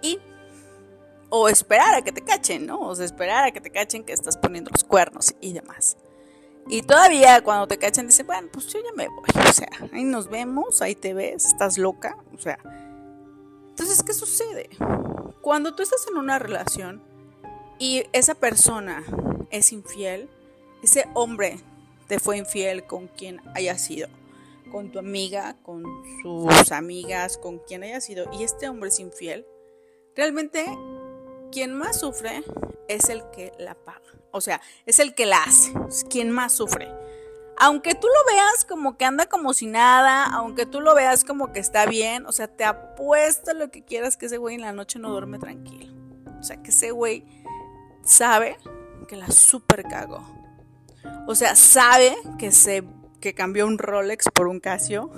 y, 0.00 0.18
o 1.28 1.48
esperar 1.48 1.94
a 1.94 2.02
que 2.02 2.12
te 2.12 2.22
cachen, 2.22 2.66
¿no? 2.66 2.80
O 2.80 2.92
esperar 3.00 3.44
a 3.44 3.52
que 3.52 3.60
te 3.60 3.70
cachen 3.70 4.04
que 4.04 4.12
estás 4.12 4.36
poniendo 4.36 4.70
los 4.70 4.84
cuernos 4.84 5.34
y 5.40 5.52
demás. 5.52 5.96
Y 6.68 6.82
todavía 6.82 7.42
cuando 7.42 7.66
te 7.66 7.78
cachan 7.78 8.06
dice, 8.06 8.22
bueno, 8.22 8.48
pues 8.52 8.66
yo 8.68 8.78
ya 8.78 8.92
me 8.94 9.08
voy. 9.08 9.48
O 9.48 9.52
sea, 9.52 9.68
ahí 9.92 10.04
nos 10.04 10.28
vemos, 10.28 10.80
ahí 10.80 10.94
te 10.94 11.12
ves, 11.12 11.44
estás 11.44 11.76
loca. 11.76 12.16
O 12.34 12.38
sea, 12.38 12.58
entonces, 13.70 14.02
¿qué 14.02 14.12
sucede? 14.12 14.70
Cuando 15.40 15.74
tú 15.74 15.82
estás 15.82 16.06
en 16.10 16.18
una 16.18 16.38
relación 16.38 17.02
y 17.78 18.04
esa 18.12 18.34
persona 18.34 19.02
es 19.50 19.72
infiel, 19.72 20.28
ese 20.82 21.08
hombre 21.14 21.58
te 22.06 22.20
fue 22.20 22.36
infiel 22.36 22.84
con 22.84 23.08
quien 23.08 23.40
haya 23.54 23.76
sido, 23.78 24.08
con 24.72 24.90
tu 24.90 24.98
amiga, 24.98 25.56
con 25.62 25.84
sus 26.22 26.72
amigas, 26.72 27.36
con 27.36 27.58
quien 27.58 27.84
haya 27.84 28.00
sido, 28.00 28.26
y 28.32 28.42
este 28.42 28.68
hombre 28.68 28.88
es 28.88 28.98
infiel, 28.98 29.46
realmente 30.16 30.66
quien 31.52 31.74
más 31.74 32.00
sufre 32.00 32.42
es 32.88 33.10
el 33.10 33.22
que 33.30 33.52
la 33.58 33.74
paga. 33.74 34.00
O 34.32 34.40
sea, 34.40 34.62
es 34.86 34.98
el 34.98 35.14
que 35.14 35.26
la 35.26 35.42
hace, 35.44 35.72
es 35.88 36.04
quien 36.04 36.30
más 36.30 36.54
sufre. 36.54 36.90
Aunque 37.58 37.94
tú 37.94 38.06
lo 38.06 38.34
veas 38.34 38.64
como 38.64 38.96
que 38.96 39.04
anda 39.04 39.26
como 39.26 39.52
si 39.52 39.66
nada, 39.66 40.24
aunque 40.24 40.64
tú 40.64 40.80
lo 40.80 40.94
veas 40.94 41.22
como 41.22 41.52
que 41.52 41.60
está 41.60 41.84
bien, 41.84 42.24
o 42.26 42.32
sea, 42.32 42.48
te 42.48 42.64
apuesto 42.64 43.52
lo 43.52 43.70
que 43.70 43.84
quieras 43.84 44.16
que 44.16 44.26
ese 44.26 44.38
güey 44.38 44.54
en 44.54 44.62
la 44.62 44.72
noche 44.72 44.98
no 44.98 45.10
duerme 45.10 45.38
tranquilo. 45.38 45.94
O 46.40 46.42
sea, 46.42 46.62
que 46.62 46.70
ese 46.70 46.90
güey 46.90 47.24
sabe 48.04 48.56
que 49.06 49.16
la 49.16 49.30
super 49.30 49.84
cagó. 49.84 50.26
O 51.28 51.34
sea, 51.34 51.54
sabe 51.54 52.16
que 52.38 52.50
se 52.50 52.82
que 53.22 53.32
cambió 53.32 53.66
un 53.66 53.78
Rolex 53.78 54.26
por 54.34 54.48
un 54.48 54.60
Casio 54.60 55.10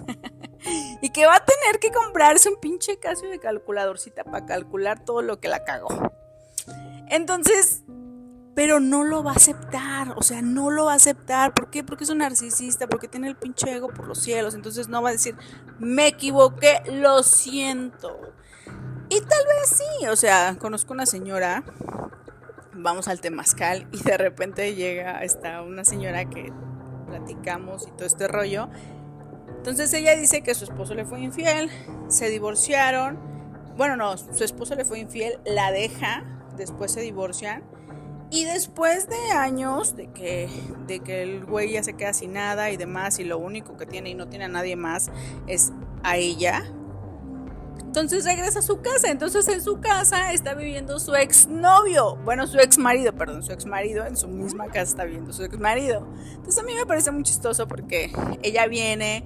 y 1.02 1.10
que 1.10 1.26
va 1.26 1.34
a 1.36 1.44
tener 1.44 1.80
que 1.80 1.90
comprarse 1.90 2.48
un 2.48 2.60
pinche 2.60 2.98
Casio 3.00 3.28
de 3.28 3.40
calculadorcita 3.40 4.22
para 4.22 4.46
calcular 4.46 5.04
todo 5.04 5.22
lo 5.22 5.40
que 5.40 5.48
la 5.48 5.64
cagó. 5.64 6.12
Entonces, 7.10 7.82
pero 8.54 8.78
no 8.78 9.02
lo 9.02 9.24
va 9.24 9.32
a 9.32 9.34
aceptar, 9.34 10.14
o 10.16 10.22
sea, 10.22 10.40
no 10.42 10.70
lo 10.70 10.84
va 10.84 10.92
a 10.92 10.96
aceptar. 10.96 11.52
¿Por 11.52 11.70
qué? 11.70 11.82
Porque 11.82 12.04
es 12.04 12.10
un 12.10 12.18
narcisista, 12.18 12.86
porque 12.86 13.08
tiene 13.08 13.26
el 13.26 13.36
pinche 13.36 13.74
ego 13.74 13.88
por 13.88 14.06
los 14.06 14.18
cielos, 14.18 14.54
entonces 14.54 14.88
no 14.88 15.02
va 15.02 15.08
a 15.08 15.12
decir, 15.12 15.34
me 15.80 16.06
equivoqué, 16.06 16.82
lo 16.92 17.22
siento. 17.24 18.32
Y 19.08 19.20
tal 19.20 19.44
vez 19.46 19.68
sí, 19.68 20.06
o 20.06 20.16
sea, 20.16 20.56
conozco 20.58 20.92
una 20.92 21.06
señora, 21.06 21.64
vamos 22.72 23.08
al 23.08 23.20
temazcal 23.20 23.88
y 23.92 24.02
de 24.02 24.16
repente 24.16 24.74
llega 24.74 25.22
esta 25.22 25.62
una 25.62 25.84
señora 25.84 26.24
que 26.28 26.52
platicamos 27.14 27.86
y 27.86 27.90
todo 27.92 28.06
este 28.06 28.26
rollo. 28.28 28.68
Entonces 29.56 29.92
ella 29.94 30.16
dice 30.16 30.42
que 30.42 30.54
su 30.54 30.64
esposo 30.64 30.94
le 30.94 31.04
fue 31.04 31.20
infiel, 31.20 31.70
se 32.08 32.28
divorciaron. 32.28 33.18
Bueno, 33.76 33.96
no, 33.96 34.16
su 34.16 34.44
esposo 34.44 34.74
le 34.74 34.84
fue 34.84 34.98
infiel, 34.98 35.38
la 35.44 35.70
deja, 35.72 36.24
después 36.56 36.92
se 36.92 37.00
divorcian 37.00 37.62
y 38.30 38.44
después 38.44 39.08
de 39.08 39.30
años 39.32 39.96
de 39.96 40.08
que, 40.08 40.48
de 40.86 41.00
que 41.00 41.22
el 41.22 41.44
güey 41.44 41.72
ya 41.72 41.82
se 41.82 41.94
queda 41.94 42.12
sin 42.12 42.32
nada 42.32 42.70
y 42.70 42.76
demás, 42.76 43.18
y 43.20 43.24
lo 43.24 43.38
único 43.38 43.76
que 43.76 43.86
tiene 43.86 44.10
y 44.10 44.14
no 44.14 44.28
tiene 44.28 44.46
a 44.46 44.48
nadie 44.48 44.76
más 44.76 45.10
es 45.46 45.72
a 46.02 46.16
ella, 46.16 46.64
entonces 48.00 48.24
regresa 48.24 48.58
a 48.58 48.62
su 48.62 48.80
casa. 48.80 49.08
Entonces 49.08 49.46
en 49.46 49.62
su 49.62 49.80
casa 49.80 50.32
está 50.32 50.54
viviendo 50.54 50.98
su 50.98 51.14
ex 51.14 51.46
novio. 51.46 52.16
Bueno, 52.24 52.46
su 52.48 52.58
ex 52.58 52.76
marido, 52.76 53.12
perdón, 53.12 53.44
su 53.44 53.52
ex 53.52 53.66
marido. 53.66 54.04
En 54.04 54.16
su 54.16 54.26
misma 54.26 54.66
casa 54.66 54.82
está 54.82 55.04
viviendo 55.04 55.32
su 55.32 55.44
ex 55.44 55.56
marido. 55.60 56.04
Entonces 56.34 56.58
a 56.58 56.64
mí 56.64 56.74
me 56.74 56.86
parece 56.86 57.12
muy 57.12 57.22
chistoso 57.22 57.68
porque 57.68 58.10
ella 58.42 58.66
viene 58.66 59.24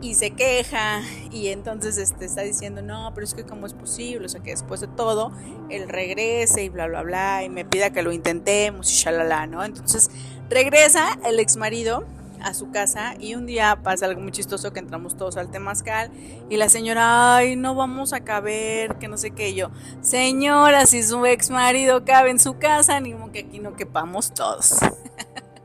y 0.00 0.14
se 0.14 0.32
queja 0.32 1.02
y 1.30 1.48
entonces 1.48 1.96
este, 1.98 2.24
está 2.24 2.42
diciendo, 2.42 2.82
no, 2.82 3.12
pero 3.14 3.24
es 3.24 3.34
que 3.34 3.44
cómo 3.44 3.66
es 3.66 3.72
posible, 3.72 4.26
o 4.26 4.28
sea, 4.28 4.40
que 4.40 4.50
después 4.50 4.80
de 4.80 4.86
todo, 4.86 5.32
él 5.70 5.88
regrese 5.88 6.64
y 6.64 6.68
bla, 6.68 6.86
bla, 6.86 7.02
bla, 7.02 7.42
y 7.44 7.48
me 7.48 7.64
pida 7.64 7.90
que 7.90 8.02
lo 8.02 8.12
intentemos 8.12 8.92
y 8.92 8.94
shalala, 8.96 9.46
¿no? 9.46 9.64
Entonces 9.64 10.10
regresa 10.48 11.18
el 11.24 11.40
ex 11.40 11.56
marido 11.56 12.04
a 12.42 12.54
su 12.54 12.70
casa 12.70 13.14
y 13.18 13.34
un 13.34 13.46
día 13.46 13.80
pasa 13.82 14.06
algo 14.06 14.20
muy 14.20 14.32
chistoso 14.32 14.72
que 14.72 14.80
entramos 14.80 15.16
todos 15.16 15.36
al 15.36 15.50
temazcal 15.50 16.10
y 16.48 16.56
la 16.56 16.68
señora, 16.68 17.36
ay, 17.36 17.56
no 17.56 17.74
vamos 17.74 18.12
a 18.12 18.20
caber, 18.20 18.96
que 18.96 19.08
no 19.08 19.16
sé 19.16 19.30
qué, 19.30 19.54
yo, 19.54 19.70
señora, 20.00 20.86
si 20.86 21.02
su 21.02 21.24
ex 21.26 21.50
marido 21.50 22.04
cabe 22.04 22.30
en 22.30 22.38
su 22.38 22.58
casa, 22.58 23.00
ni 23.00 23.12
como 23.12 23.32
que 23.32 23.40
aquí 23.40 23.58
no 23.58 23.74
quepamos 23.74 24.32
todos. 24.34 24.76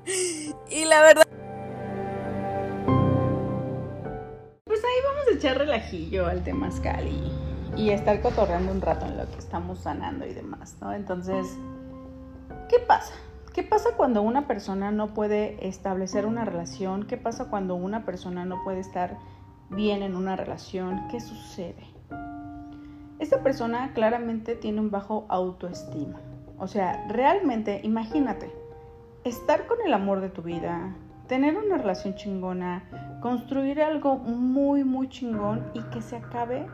y 0.69 0.85
la 0.85 1.01
verdad... 1.01 1.23
echar 5.33 5.57
relajillo 5.57 6.27
al 6.27 6.43
temazcal 6.43 7.07
y, 7.07 7.81
y 7.81 7.89
estar 7.89 8.21
cotorreando 8.21 8.71
un 8.71 8.81
rato 8.81 9.05
en 9.05 9.17
lo 9.17 9.29
que 9.29 9.37
estamos 9.37 9.79
sanando 9.79 10.25
y 10.25 10.33
demás, 10.33 10.77
¿no? 10.79 10.93
Entonces, 10.93 11.47
¿qué 12.69 12.79
pasa? 12.79 13.13
¿Qué 13.53 13.61
pasa 13.61 13.91
cuando 13.95 14.23
una 14.23 14.47
persona 14.47 14.89
no 14.89 15.13
puede 15.13 15.67
establecer 15.67 16.25
una 16.25 16.43
relación? 16.43 17.03
¿Qué 17.03 17.17
pasa 17.17 17.51
cuando 17.51 17.75
una 17.75 18.03
persona 18.03 18.45
no 18.45 18.63
puede 18.63 18.79
estar 18.79 19.19
bien 19.69 20.01
en 20.01 20.15
una 20.15 20.35
relación? 20.35 21.07
¿Qué 21.11 21.19
sucede? 21.19 21.85
Esta 23.19 23.43
persona 23.43 23.93
claramente 23.93 24.55
tiene 24.55 24.81
un 24.81 24.89
bajo 24.89 25.27
autoestima. 25.29 26.19
O 26.57 26.67
sea, 26.67 27.05
realmente, 27.09 27.79
imagínate, 27.83 28.51
estar 29.23 29.67
con 29.67 29.77
el 29.85 29.93
amor 29.93 30.21
de 30.21 30.29
tu 30.29 30.41
vida, 30.41 30.95
tener 31.27 31.55
una 31.55 31.77
relación 31.77 32.15
chingona, 32.15 33.19
construir 33.21 33.83
algo 33.83 34.15
muy, 34.15 34.83
muy 34.83 35.09
chingón 35.09 35.69
y 35.75 35.81
que 35.91 36.01
se 36.01 36.15
acabe 36.17 36.65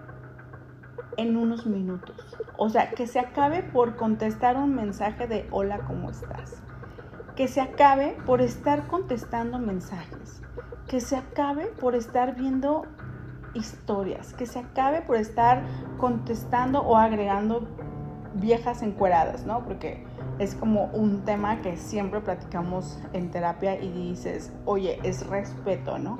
en 1.18 1.36
unos 1.36 1.66
minutos. 1.66 2.38
O 2.58 2.70
sea, 2.70 2.92
que 2.92 3.06
se 3.06 3.20
acabe 3.20 3.64
por 3.64 3.98
contestar 3.98 4.56
un 4.56 4.74
mensaje 4.74 5.28
de 5.28 5.46
hola, 5.52 5.80
¿cómo 5.80 6.10
estás? 6.10 6.64
Que 7.39 7.48
se 7.48 7.62
acabe 7.62 8.17
por 8.25 8.41
estar 8.41 8.88
contestando 8.88 9.60
mensajes. 9.60 10.41
Que 10.89 11.00
se 11.00 11.15
acabe 11.15 11.67
por 11.67 11.96
estar 11.96 12.36
viendo 12.36 12.86
historias. 13.53 14.34
Que 14.34 14.46
se 14.46 14.60
acabe 14.60 15.03
por 15.03 15.15
estar 15.15 15.63
contestando 15.98 16.81
o 16.81 16.98
agregando 16.98 17.65
viejas 18.34 18.81
encueradas, 18.81 19.46
¿no? 19.46 19.63
Porque 19.63 20.05
es 20.38 20.53
como 20.53 20.88
un 20.88 21.24
tema 21.24 21.62
que 21.62 21.77
siempre 21.77 22.19
platicamos 22.19 23.00
en 23.13 23.31
terapia 23.31 23.81
y 23.81 23.89
dices, 23.89 24.51
oye, 24.65 25.00
es 25.03 25.25
respeto, 25.25 25.98
¿no? 25.98 26.19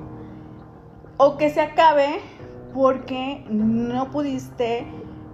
O 1.18 1.36
que 1.36 1.50
se 1.50 1.60
acabe 1.60 2.20
porque 2.72 3.44
no 3.50 4.10
pudiste 4.10 4.86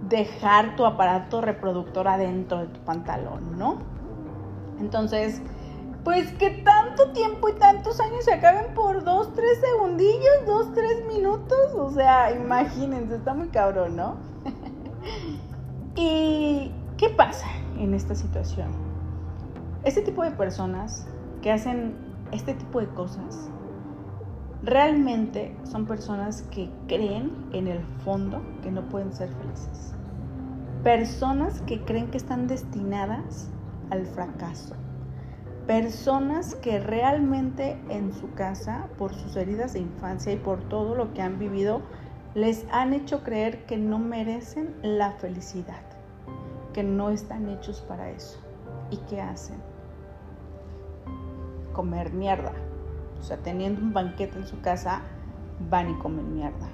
dejar 0.09 0.75
tu 0.75 0.85
aparato 0.85 1.39
reproductor 1.39 2.09
adentro 2.09 2.57
de 2.57 2.67
tu 2.67 2.81
pantalón, 2.81 3.57
¿no? 3.57 3.77
Entonces, 4.81 5.41
pues 6.07 6.31
que 6.35 6.51
tanto 6.51 7.11
tiempo 7.11 7.49
y 7.49 7.53
tantos 7.55 7.99
años 7.99 8.23
se 8.23 8.31
acaben 8.31 8.73
por 8.73 9.03
dos, 9.03 9.33
tres 9.33 9.59
segundillos, 9.59 10.45
dos, 10.45 10.73
tres 10.73 11.05
minutos, 11.05 11.73
o 11.75 11.91
sea, 11.91 12.31
imagínense, 12.31 13.15
está 13.15 13.33
muy 13.33 13.49
cabrón, 13.49 13.97
¿no? 13.97 14.15
y 15.97 16.71
¿qué 16.95 17.09
pasa? 17.09 17.45
en 17.77 17.93
esta 17.93 18.15
situación. 18.15 18.69
Este 19.83 20.01
tipo 20.01 20.23
de 20.23 20.31
personas 20.31 21.05
que 21.41 21.51
hacen 21.51 21.97
este 22.31 22.53
tipo 22.53 22.79
de 22.79 22.87
cosas 22.87 23.49
realmente 24.63 25.57
son 25.65 25.87
personas 25.87 26.43
que 26.43 26.69
creen 26.87 27.33
en 27.51 27.67
el 27.67 27.83
fondo 28.05 28.41
que 28.63 28.71
no 28.71 28.83
pueden 28.83 29.11
ser 29.11 29.27
felices. 29.27 29.93
Personas 30.85 31.59
que 31.63 31.81
creen 31.81 32.07
que 32.11 32.17
están 32.17 32.47
destinadas 32.47 33.49
al 33.89 34.05
fracaso. 34.05 34.73
Personas 35.67 36.55
que 36.55 36.79
realmente 36.79 37.77
en 37.89 38.13
su 38.13 38.33
casa, 38.35 38.87
por 38.97 39.13
sus 39.13 39.35
heridas 39.35 39.73
de 39.73 39.79
infancia 39.79 40.31
y 40.31 40.37
por 40.37 40.61
todo 40.69 40.95
lo 40.95 41.13
que 41.13 41.21
han 41.21 41.39
vivido, 41.39 41.81
les 42.35 42.65
han 42.71 42.93
hecho 42.93 43.21
creer 43.21 43.65
que 43.65 43.75
no 43.75 43.99
merecen 43.99 44.73
la 44.81 45.11
felicidad, 45.11 45.81
que 46.71 46.83
no 46.83 47.09
están 47.09 47.49
hechos 47.49 47.81
para 47.81 48.09
eso. 48.11 48.39
¿Y 48.91 48.97
qué 49.09 49.19
hacen? 49.19 49.57
Comer 51.73 52.13
mierda. 52.13 52.53
O 53.19 53.23
sea, 53.23 53.35
teniendo 53.35 53.81
un 53.81 53.91
banquete 53.91 54.37
en 54.37 54.47
su 54.47 54.61
casa, 54.61 55.01
van 55.69 55.89
y 55.89 55.95
comen 55.95 56.33
mierda. 56.33 56.69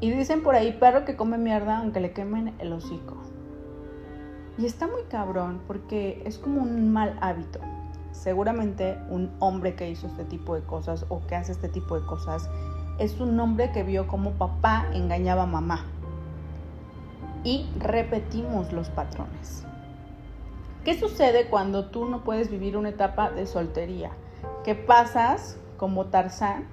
Y 0.00 0.10
dicen 0.10 0.42
por 0.42 0.54
ahí, 0.54 0.72
perro 0.72 1.04
que 1.04 1.16
come 1.16 1.36
mierda 1.36 1.80
aunque 1.80 2.00
le 2.00 2.12
quemen 2.12 2.54
el 2.60 2.72
hocico. 2.72 3.16
Y 4.56 4.64
está 4.64 4.86
muy 4.86 5.02
cabrón 5.10 5.60
porque 5.66 6.22
es 6.24 6.38
como 6.38 6.62
un 6.62 6.90
mal 6.90 7.18
hábito. 7.20 7.60
Seguramente 8.14 8.96
un 9.10 9.30
hombre 9.40 9.74
que 9.74 9.90
hizo 9.90 10.06
este 10.06 10.24
tipo 10.24 10.54
de 10.54 10.62
cosas 10.62 11.04
o 11.08 11.26
que 11.26 11.34
hace 11.34 11.52
este 11.52 11.68
tipo 11.68 12.00
de 12.00 12.06
cosas 12.06 12.48
es 12.98 13.20
un 13.20 13.38
hombre 13.40 13.72
que 13.72 13.82
vio 13.82 14.06
como 14.06 14.30
papá 14.32 14.86
engañaba 14.94 15.42
a 15.42 15.46
mamá. 15.46 15.84
Y 17.42 17.68
repetimos 17.78 18.72
los 18.72 18.88
patrones. 18.88 19.66
¿Qué 20.84 20.98
sucede 20.98 21.48
cuando 21.48 21.86
tú 21.86 22.06
no 22.06 22.22
puedes 22.22 22.50
vivir 22.50 22.76
una 22.76 22.90
etapa 22.90 23.30
de 23.30 23.46
soltería? 23.46 24.12
Que 24.62 24.74
pasas 24.74 25.58
como 25.76 26.06
Tarzán 26.06 26.66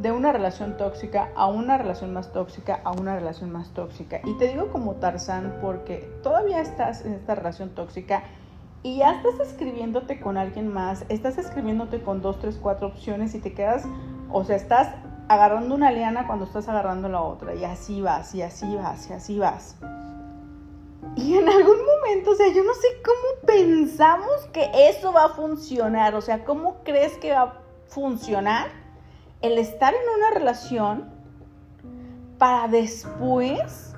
de 0.00 0.12
una 0.12 0.32
relación 0.32 0.76
tóxica 0.76 1.30
a 1.36 1.46
una 1.46 1.78
relación 1.78 2.12
más 2.12 2.32
tóxica 2.32 2.80
a 2.84 2.90
una 2.90 3.14
relación 3.14 3.52
más 3.52 3.70
tóxica. 3.70 4.20
Y 4.24 4.36
te 4.38 4.48
digo 4.48 4.68
como 4.68 4.96
Tarzán 4.96 5.58
porque 5.62 6.10
todavía 6.22 6.60
estás 6.60 7.06
en 7.06 7.14
esta 7.14 7.34
relación 7.36 7.70
tóxica 7.70 8.24
y 8.84 8.98
ya 8.98 9.12
estás 9.12 9.40
escribiéndote 9.40 10.20
con 10.20 10.36
alguien 10.36 10.68
más, 10.68 11.06
estás 11.08 11.38
escribiéndote 11.38 12.02
con 12.02 12.20
dos, 12.20 12.38
tres, 12.38 12.58
cuatro 12.60 12.88
opciones 12.88 13.34
y 13.34 13.40
te 13.40 13.54
quedas, 13.54 13.84
o 14.30 14.44
sea, 14.44 14.56
estás 14.56 14.94
agarrando 15.26 15.74
una 15.74 15.90
liana 15.90 16.26
cuando 16.26 16.44
estás 16.44 16.68
agarrando 16.68 17.08
la 17.08 17.22
otra 17.22 17.54
y 17.54 17.64
así 17.64 18.02
vas, 18.02 18.34
y 18.34 18.42
así 18.42 18.76
vas, 18.76 19.08
y 19.08 19.14
así 19.14 19.38
vas. 19.38 19.76
Y 21.16 21.34
en 21.34 21.48
algún 21.48 21.78
momento, 21.86 22.32
o 22.32 22.34
sea, 22.34 22.48
yo 22.48 22.62
no 22.62 22.74
sé 22.74 22.88
cómo 23.02 23.46
pensamos 23.46 24.48
que 24.52 24.70
eso 24.90 25.14
va 25.14 25.24
a 25.24 25.28
funcionar, 25.30 26.14
o 26.14 26.20
sea, 26.20 26.44
¿cómo 26.44 26.82
crees 26.84 27.16
que 27.16 27.32
va 27.32 27.42
a 27.42 27.54
funcionar 27.86 28.66
el 29.40 29.56
estar 29.56 29.94
en 29.94 30.18
una 30.18 30.30
relación 30.38 31.08
para 32.36 32.68
después 32.68 33.93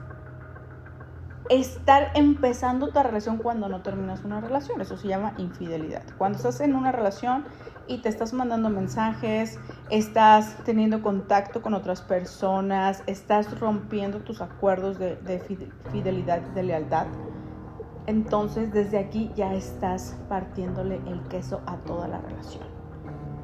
estar 1.50 2.10
empezando 2.14 2.88
tu 2.88 3.02
relación 3.02 3.38
cuando 3.38 3.68
no 3.68 3.82
terminas 3.82 4.24
una 4.24 4.40
relación. 4.40 4.80
Eso 4.80 4.96
se 4.96 5.08
llama 5.08 5.34
infidelidad. 5.38 6.02
Cuando 6.18 6.36
estás 6.36 6.60
en 6.60 6.74
una 6.74 6.92
relación 6.92 7.44
y 7.86 7.98
te 7.98 8.08
estás 8.08 8.32
mandando 8.32 8.68
mensajes, 8.68 9.58
estás 9.90 10.56
teniendo 10.64 11.02
contacto 11.02 11.62
con 11.62 11.74
otras 11.74 12.02
personas, 12.02 13.02
estás 13.06 13.58
rompiendo 13.60 14.20
tus 14.20 14.40
acuerdos 14.40 14.98
de, 14.98 15.16
fidelidad, 15.92 16.40
de 16.40 16.62
lealtad, 16.62 17.06
entonces 18.06 18.72
desde 18.72 18.98
aquí 18.98 19.30
ya 19.36 19.54
estás 19.54 20.16
partiéndole 20.28 21.00
el 21.06 21.20
queso 21.28 21.60
a 21.66 21.76
toda 21.78 22.08
la 22.08 22.18
relación. 22.18 22.64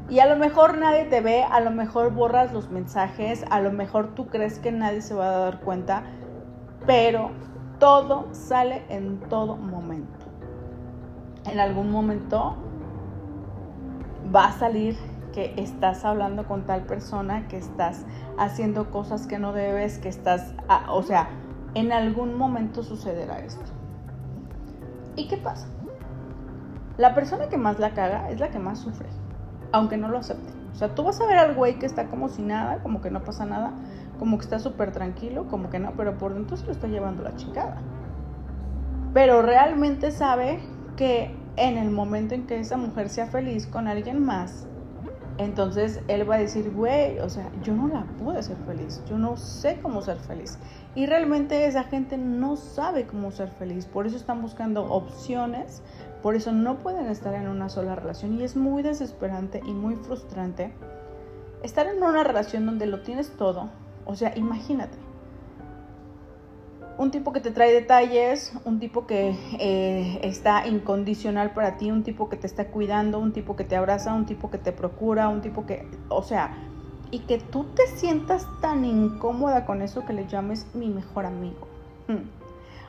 Y 0.09 0.19
a 0.19 0.27
lo 0.27 0.37
mejor 0.37 0.77
nadie 0.77 1.05
te 1.05 1.21
ve, 1.21 1.43
a 1.45 1.61
lo 1.61 1.71
mejor 1.71 2.13
borras 2.13 2.53
los 2.53 2.71
mensajes, 2.71 3.45
a 3.51 3.61
lo 3.61 3.73
mejor 3.73 4.15
tú 4.15 4.27
crees 4.27 4.59
que 4.59 4.73
nadie 4.73 5.01
se 5.01 5.15
va 5.15 5.27
a 5.27 5.39
dar 5.39 5.61
cuenta, 5.61 6.03
pero 6.87 7.31
todo 7.83 8.29
sale 8.31 8.85
en 8.91 9.19
todo 9.29 9.57
momento. 9.57 10.27
En 11.51 11.59
algún 11.59 11.91
momento 11.91 12.55
va 14.33 14.45
a 14.45 14.53
salir 14.53 14.97
que 15.33 15.53
estás 15.57 16.05
hablando 16.05 16.47
con 16.47 16.63
tal 16.65 16.83
persona, 16.83 17.49
que 17.49 17.57
estás 17.57 18.05
haciendo 18.39 18.93
cosas 18.93 19.27
que 19.27 19.41
no 19.41 19.53
debes, 19.53 19.99
que 19.99 20.09
estás, 20.09 20.55
ah, 20.69 20.93
o 20.93 21.03
sea, 21.03 21.31
en 21.75 21.91
algún 21.91 22.39
momento 22.39 22.85
sucederá 22.85 23.41
esto. 23.41 23.65
¿Y 25.17 25.27
qué 25.27 25.37
pasa? 25.37 25.67
La 26.99 27.17
persona 27.17 27.49
que 27.49 27.57
más 27.57 27.81
la 27.81 27.95
caga 27.95 28.31
es 28.31 28.39
la 28.39 28.51
que 28.51 28.61
más 28.61 28.79
sufre, 28.79 29.09
aunque 29.73 29.97
no 29.97 30.07
lo 30.07 30.19
acepte. 30.19 30.53
O 30.73 30.77
sea, 30.77 30.95
tú 30.95 31.03
vas 31.03 31.21
a 31.21 31.27
ver 31.27 31.39
al 31.39 31.57
güey 31.57 31.81
que 31.81 31.87
está 31.87 32.07
como 32.07 32.29
si 32.29 32.43
nada, 32.43 32.79
como 32.85 33.01
que 33.01 33.11
no 33.11 33.25
pasa 33.25 33.45
nada, 33.45 33.73
como 34.23 34.39
que 34.39 34.45
está 34.45 34.61
súper 34.61 34.93
tranquilo, 34.93 35.49
como 35.49 35.69
que 35.69 35.81
no, 35.81 35.95
pero 35.97 36.17
por 36.17 36.33
dentro 36.33 36.57
se 36.57 36.65
lo 36.65 36.71
está 36.71 36.87
llevando 36.87 37.25
la 37.25 37.35
chingada. 37.35 37.83
Pero 39.13 39.43
realmente 39.43 40.13
sabe 40.13 40.61
que 40.97 41.35
en 41.57 41.77
el 41.77 41.91
momento 41.91 42.37
en 42.37 42.47
que 42.47 42.61
esa 42.61 42.77
mujer 42.77 43.09
sea 43.09 43.27
feliz 43.27 43.67
con 43.67 43.89
alguien 43.89 44.25
más, 44.25 44.69
entonces 45.39 46.03
él 46.07 46.31
va 46.31 46.37
a 46.37 46.39
decir, 46.39 46.71
güey, 46.71 47.19
o 47.19 47.29
sea, 47.29 47.51
yo 47.65 47.75
no 47.75 47.89
la 47.89 48.05
pude 48.17 48.41
ser 48.45 48.57
feliz, 48.59 49.03
yo 49.09 49.19
no 49.19 49.37
sé 49.37 49.81
cómo 49.83 50.03
ser 50.03 50.19
feliz. 50.19 50.57
Y 50.95 51.07
realmente 51.07 51.67
esa 51.67 51.83
gente 51.83 52.17
no 52.17 52.55
sabe 52.55 53.09
cómo 53.09 53.33
ser 53.33 53.49
feliz, 53.49 53.87
por 53.87 54.07
eso 54.07 54.17
están 54.17 54.41
buscando 54.41 54.85
opciones, 54.85 55.83
por 56.23 56.37
eso 56.37 56.53
no 56.53 56.79
pueden 56.79 57.07
estar 57.07 57.35
en 57.35 57.49
una 57.49 57.69
sola 57.69 57.97
relación 57.97 58.39
y 58.39 58.45
es 58.45 58.55
muy 58.55 58.85
desesperante 58.85 59.61
y 59.67 59.73
muy 59.73 59.97
frustrante 59.97 60.73
estar 61.65 61.89
en 61.89 62.01
una 62.01 62.23
relación 62.23 62.67
donde 62.67 62.87
lo 62.87 63.01
tienes 63.01 63.33
todo, 63.37 63.82
o 64.07 64.17
sea, 64.17 64.37
imagínate. 64.37 64.99
Un 66.99 67.11
tipo 67.11 67.33
que 67.33 67.41
te 67.41 67.51
trae 67.51 67.73
detalles, 67.73 68.53
un 68.65 68.79
tipo 68.79 69.07
que 69.07 69.35
eh, 69.59 70.21
está 70.23 70.67
incondicional 70.67 71.53
para 71.53 71.77
ti, 71.79 71.91
un 71.91 72.03
tipo 72.03 72.29
que 72.29 72.37
te 72.37 72.47
está 72.47 72.67
cuidando, 72.67 73.19
un 73.19 73.33
tipo 73.33 73.57
que 73.57 73.65
te 73.65 73.77
abraza, 73.77 74.13
un 74.15 74.27
tipo 74.27 74.51
que 74.51 74.59
te 74.59 74.73
procura, 74.73 75.29
un 75.29 75.41
tipo 75.41 75.65
que, 75.67 75.89
o 76.09 76.23
sea, 76.23 76.55
y 77.11 77.21
que 77.21 77.39
tú 77.39 77.65
te 77.75 77.87
sientas 77.89 78.47
tan 78.61 78.85
incómoda 78.85 79.67
con 79.67 79.83
eso 79.83 80.05
que 80.05 80.13
le 80.13 80.27
llames 80.27 80.67
mi 80.75 80.89
mejor 80.89 81.27
amigo. 81.27 81.67
Hmm. 82.09 82.29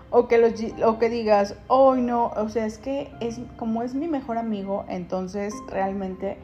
O 0.09 0.27
que, 0.27 0.37
lo, 0.37 0.99
que 0.99 1.09
digas, 1.09 1.55
hoy 1.67 2.01
no, 2.01 2.27
o 2.35 2.47
sea, 2.47 2.65
es 2.65 2.77
que 2.77 3.11
es 3.19 3.39
como 3.57 3.83
es 3.83 3.95
mi 3.95 4.07
mejor 4.07 4.37
amigo, 4.37 4.85
entonces 4.87 5.55
realmente, 5.67 6.37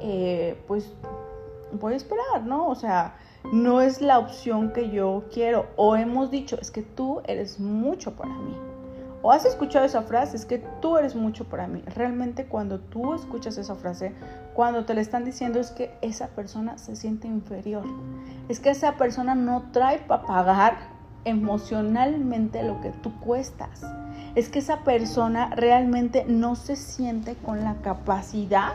eh, 0.00 0.62
pues 0.68 0.92
voy 1.72 1.94
a 1.94 1.96
esperar, 1.96 2.42
¿no? 2.44 2.68
O 2.68 2.74
sea, 2.74 3.16
no 3.52 3.80
es 3.80 4.00
la 4.00 4.18
opción 4.18 4.72
que 4.72 4.90
yo 4.90 5.24
quiero. 5.32 5.66
O 5.76 5.96
hemos 5.96 6.30
dicho, 6.30 6.58
es 6.60 6.70
que 6.70 6.82
tú 6.82 7.20
eres 7.26 7.60
mucho 7.60 8.12
para 8.12 8.30
mí. 8.30 8.56
O 9.22 9.32
has 9.32 9.46
escuchado 9.46 9.86
esa 9.86 10.02
frase, 10.02 10.36
es 10.36 10.44
que 10.44 10.58
tú 10.82 10.98
eres 10.98 11.14
mucho 11.14 11.46
para 11.46 11.66
mí. 11.66 11.82
Realmente 11.94 12.44
cuando 12.44 12.78
tú 12.78 13.14
escuchas 13.14 13.56
esa 13.56 13.74
frase, 13.74 14.12
cuando 14.52 14.84
te 14.84 14.92
le 14.92 15.00
están 15.00 15.24
diciendo 15.24 15.60
es 15.60 15.70
que 15.70 15.96
esa 16.02 16.28
persona 16.28 16.76
se 16.76 16.94
siente 16.94 17.26
inferior. 17.26 17.84
Es 18.48 18.60
que 18.60 18.70
esa 18.70 18.96
persona 18.96 19.34
no 19.34 19.70
trae 19.72 19.98
para 20.00 20.26
pagar 20.26 20.76
emocionalmente 21.24 22.62
lo 22.62 22.80
que 22.82 22.90
tú 22.90 23.18
cuestas. 23.20 23.82
Es 24.34 24.50
que 24.50 24.58
esa 24.58 24.80
persona 24.80 25.50
realmente 25.54 26.26
no 26.28 26.54
se 26.54 26.76
siente 26.76 27.34
con 27.36 27.64
la 27.64 27.76
capacidad 27.76 28.74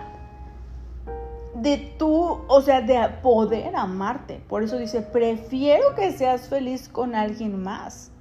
de 1.61 1.95
tú, 1.97 2.41
o 2.47 2.61
sea, 2.61 2.81
de 2.81 2.99
poder 3.21 3.75
amarte. 3.75 4.43
Por 4.47 4.63
eso 4.63 4.77
dice, 4.77 5.01
prefiero 5.01 5.95
que 5.95 6.11
seas 6.11 6.47
feliz 6.47 6.89
con 6.89 7.15
alguien 7.15 7.61
más 7.61 8.11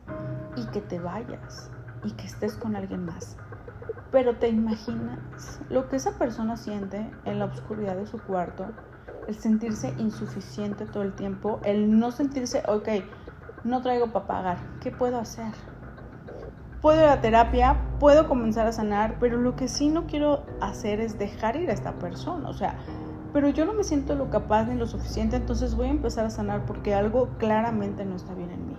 y 0.57 0.67
que 0.67 0.81
te 0.81 0.99
vayas 0.99 1.71
y 2.05 2.13
que 2.13 2.27
estés 2.27 2.55
con 2.55 2.77
alguien 2.77 3.05
más. 3.05 3.37
Pero 4.11 4.37
te 4.37 4.49
imaginas 4.49 5.61
lo 5.69 5.89
que 5.89 5.97
esa 5.97 6.13
persona 6.13 6.57
siente 6.57 7.11
en 7.25 7.39
la 7.39 7.45
oscuridad 7.45 7.97
de 7.97 8.07
su 8.07 8.19
cuarto, 8.19 8.67
el 9.27 9.35
sentirse 9.35 9.93
insuficiente 9.99 10.87
todo 10.87 11.03
el 11.03 11.13
tiempo, 11.13 11.61
el 11.65 11.99
no 11.99 12.11
sentirse, 12.11 12.63
ok, 12.67 12.89
no 13.65 13.83
traigo 13.83 14.13
para 14.13 14.27
pagar, 14.27 14.59
¿qué 14.81 14.91
puedo 14.91 15.19
hacer? 15.19 15.53
Puedo 16.81 17.03
ir 17.03 17.09
a 17.09 17.21
terapia, 17.21 17.77
puedo 17.99 18.29
comenzar 18.29 18.67
a 18.67 18.73
sanar, 18.73 19.17
pero 19.19 19.37
lo 19.37 19.57
que 19.57 19.69
sí 19.69 19.89
no 19.89 20.07
quiero 20.07 20.45
hacer 20.61 21.01
es 21.01 21.19
dejar 21.19 21.57
ir 21.57 21.71
a 21.71 21.73
esta 21.73 21.93
persona. 21.99 22.49
O 22.49 22.55
sea, 22.55 22.79
pero 23.33 23.49
yo 23.49 23.65
no 23.65 23.75
me 23.75 23.85
siento 23.85 24.15
lo 24.15 24.31
capaz 24.31 24.65
ni 24.65 24.75
lo 24.75 24.87
suficiente, 24.87 25.37
entonces 25.37 25.75
voy 25.75 25.89
a 25.89 25.91
empezar 25.91 26.25
a 26.25 26.31
sanar 26.31 26.65
porque 26.65 26.95
algo 26.95 27.29
claramente 27.39 28.05
no 28.05 28.17
está 28.17 28.35
bien 28.35 28.51
en 28.51 28.69
mí. 28.69 28.77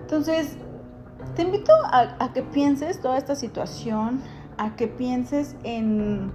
Entonces, 0.00 0.56
te 1.36 1.42
invito 1.42 1.72
a, 1.92 2.32
que 2.32 2.42
pienses 2.42 3.00
toda 3.00 3.18
esta 3.18 3.34
situación, 3.34 4.20
a 4.58 4.74
que 4.76 4.88
pienses 4.88 5.56
en... 5.64 6.32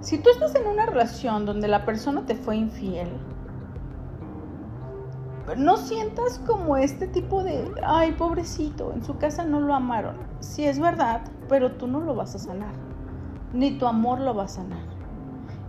Si 0.00 0.18
tú 0.18 0.30
estás 0.30 0.54
en 0.54 0.66
una 0.66 0.86
relación 0.86 1.44
donde 1.46 1.68
la 1.68 1.84
persona 1.84 2.24
te 2.26 2.34
fue 2.34 2.56
infiel, 2.56 3.08
no 5.56 5.76
sientas 5.76 6.40
como 6.46 6.76
este 6.76 7.06
tipo 7.06 7.44
de, 7.44 7.70
ay, 7.84 8.12
pobrecito, 8.12 8.92
en 8.92 9.04
su 9.04 9.16
casa 9.18 9.44
no 9.44 9.60
lo 9.60 9.74
amaron. 9.74 10.16
Sí 10.40 10.64
es 10.64 10.78
verdad, 10.78 11.22
pero 11.48 11.72
tú 11.72 11.86
no 11.86 12.00
lo 12.00 12.14
vas 12.14 12.34
a 12.34 12.38
sanar, 12.38 12.74
ni 13.52 13.78
tu 13.78 13.86
amor 13.86 14.20
lo 14.20 14.34
va 14.34 14.44
a 14.44 14.48
sanar. 14.48 14.91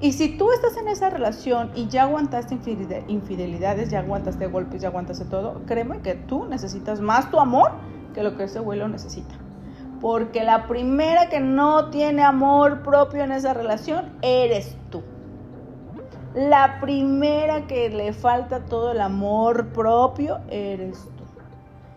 Y 0.04 0.12
si 0.12 0.38
tú 0.38 0.52
estás 0.52 0.76
en 0.76 0.90
esa 0.90 1.10
relación 1.10 1.72
y 1.76 1.88
ya 1.88 2.04
aguantaste 2.04 2.60
infidelidades, 3.08 3.90
ya 3.90 4.00
aguantaste 4.00 4.48
golpes, 4.48 4.82
ya 4.82 4.90
aguantaste 4.90 5.24
todo, 5.24 5.62
créeme 5.66 6.02
que 6.02 6.16
tú 6.16 6.44
necesitas 6.44 7.00
más 7.00 7.32
tu 7.32 7.40
amor 7.40 7.72
que 8.14 8.22
lo 8.22 8.36
que 8.36 8.44
ese 8.44 8.60
abuelo 8.60 8.90
necesita. 8.90 9.34
Porque 10.02 10.44
la 10.44 10.68
primera 10.68 11.30
que 11.30 11.40
no 11.40 11.90
tiene 11.90 12.22
amor 12.22 12.84
propio 12.84 13.24
en 13.24 13.32
esa 13.32 13.54
relación 13.54 14.12
eres 14.22 14.76
tú. 14.90 15.02
la 16.36 16.80
primera 16.82 17.66
que 17.68 17.90
le 17.90 18.12
falta 18.12 18.66
todo 18.66 18.92
el 18.92 19.00
amor 19.00 19.68
propio 19.70 20.42
eres. 20.50 21.08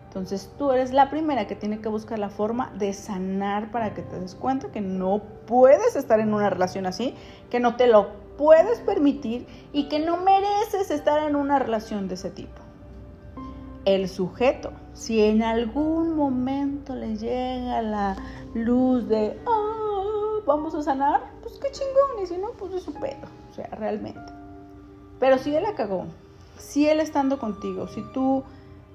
Entonces 0.07 0.49
tú 0.57 0.71
eres 0.71 0.93
la 0.93 1.09
primera 1.09 1.47
que 1.47 1.55
tiene 1.55 1.79
que 1.79 1.89
buscar 1.89 2.17
la 2.17 2.29
forma 2.29 2.71
de 2.77 2.93
sanar 2.93 3.71
para 3.71 3.93
que 3.93 4.01
te 4.01 4.19
des 4.19 4.35
cuenta 4.35 4.71
que 4.71 4.81
no 4.81 5.21
puedes 5.45 5.95
estar 5.95 6.19
en 6.19 6.33
una 6.33 6.49
relación 6.49 6.85
así, 6.85 7.13
que 7.49 7.59
no 7.59 7.75
te 7.75 7.87
lo 7.87 8.07
puedes 8.37 8.79
permitir 8.79 9.45
y 9.73 9.89
que 9.89 9.99
no 9.99 10.17
mereces 10.17 10.91
estar 10.91 11.27
en 11.27 11.35
una 11.35 11.59
relación 11.59 12.07
de 12.07 12.15
ese 12.15 12.29
tipo. 12.29 12.61
El 13.83 14.07
sujeto, 14.09 14.71
si 14.93 15.23
en 15.23 15.43
algún 15.43 16.15
momento 16.15 16.95
le 16.95 17.17
llega 17.17 17.81
la 17.81 18.15
luz 18.53 19.07
de, 19.07 19.39
oh, 19.45 20.41
vamos 20.45 20.73
a 20.73 20.83
sanar, 20.83 21.31
pues 21.41 21.59
qué 21.59 21.69
chingón, 21.71 22.23
y 22.23 22.27
si 22.27 22.37
no, 22.37 22.51
pues 22.51 22.73
es 22.73 22.83
su 22.83 22.93
pedo, 22.93 23.27
o 23.51 23.53
sea, 23.53 23.67
realmente. 23.67 24.33
Pero 25.19 25.37
si 25.37 25.55
él 25.55 25.63
la 25.63 25.75
cagó, 25.75 26.05
si 26.57 26.87
él 26.87 26.99
estando 26.99 27.39
contigo, 27.39 27.87
si 27.87 28.01
tú 28.13 28.43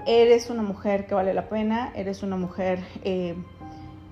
eres 0.06 0.50
una 0.50 0.62
mujer 0.62 1.06
que 1.06 1.14
vale 1.14 1.34
la 1.34 1.48
pena, 1.48 1.92
eres 1.94 2.22
una 2.22 2.36
mujer 2.36 2.80
eh, 3.04 3.36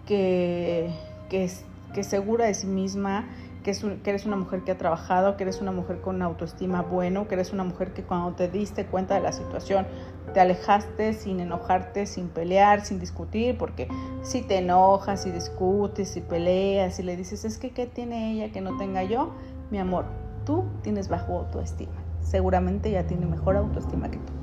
que, 0.07 0.91
que, 1.29 1.45
es, 1.45 1.65
segura 2.03 2.47
de 2.47 2.55
sí 2.55 2.67
misma, 2.67 3.29
que, 3.63 3.71
eres 4.05 4.27
una 4.27 4.37
mujer 4.37 4.63
que 4.63 4.73
ha 4.73 4.79
trabajado, 4.79 5.37
que 5.37 5.45
eres 5.45 5.61
una 5.61 5.73
mujer 5.73 6.01
con 6.01 6.23
autoestima 6.23 6.83
bueno, 6.83 7.29
que 7.29 7.35
eres 7.35 7.53
una 7.53 7.65
mujer 7.65 7.93
que 7.93 8.03
cuando 8.03 8.33
te 8.33 8.49
diste 8.49 8.87
cuenta 8.87 9.15
de 9.15 9.21
la 9.21 9.33
situación 9.33 9.87
te 10.33 10.41
alejaste 10.41 11.13
sin 11.13 11.41
enojarte, 11.41 12.07
sin 12.07 12.29
pelear, 12.29 12.85
sin 12.85 13.01
discutir, 13.01 13.59
porque 13.59 13.89
si 14.23 14.43
te 14.43 14.59
enojas, 14.59 15.25
si 15.25 15.31
discutes, 15.31 16.09
si 16.09 16.21
peleas, 16.21 16.95
si 16.95 17.03
le 17.03 17.17
dices, 17.17 17.45
es 17.45 17.59
que 17.59 17.71
¿qué 17.71 17.87
tiene 17.87 18.33
ella 18.33 18.53
que 18.53 18.61
no 18.61 18.77
tenga 18.79 19.03
yo? 19.03 19.33
Mi 19.71 19.79
amor, 19.79 20.05
tú 20.45 20.65
tienes 20.83 21.09
bajo 21.09 21.39
autoestima. 21.39 21.93
Seguramente 22.23 22.91
ya 22.91 23.07
tiene 23.07 23.27
mejor 23.27 23.57
autoestima 23.57 24.11
que 24.11 24.19
tú. 24.19 24.40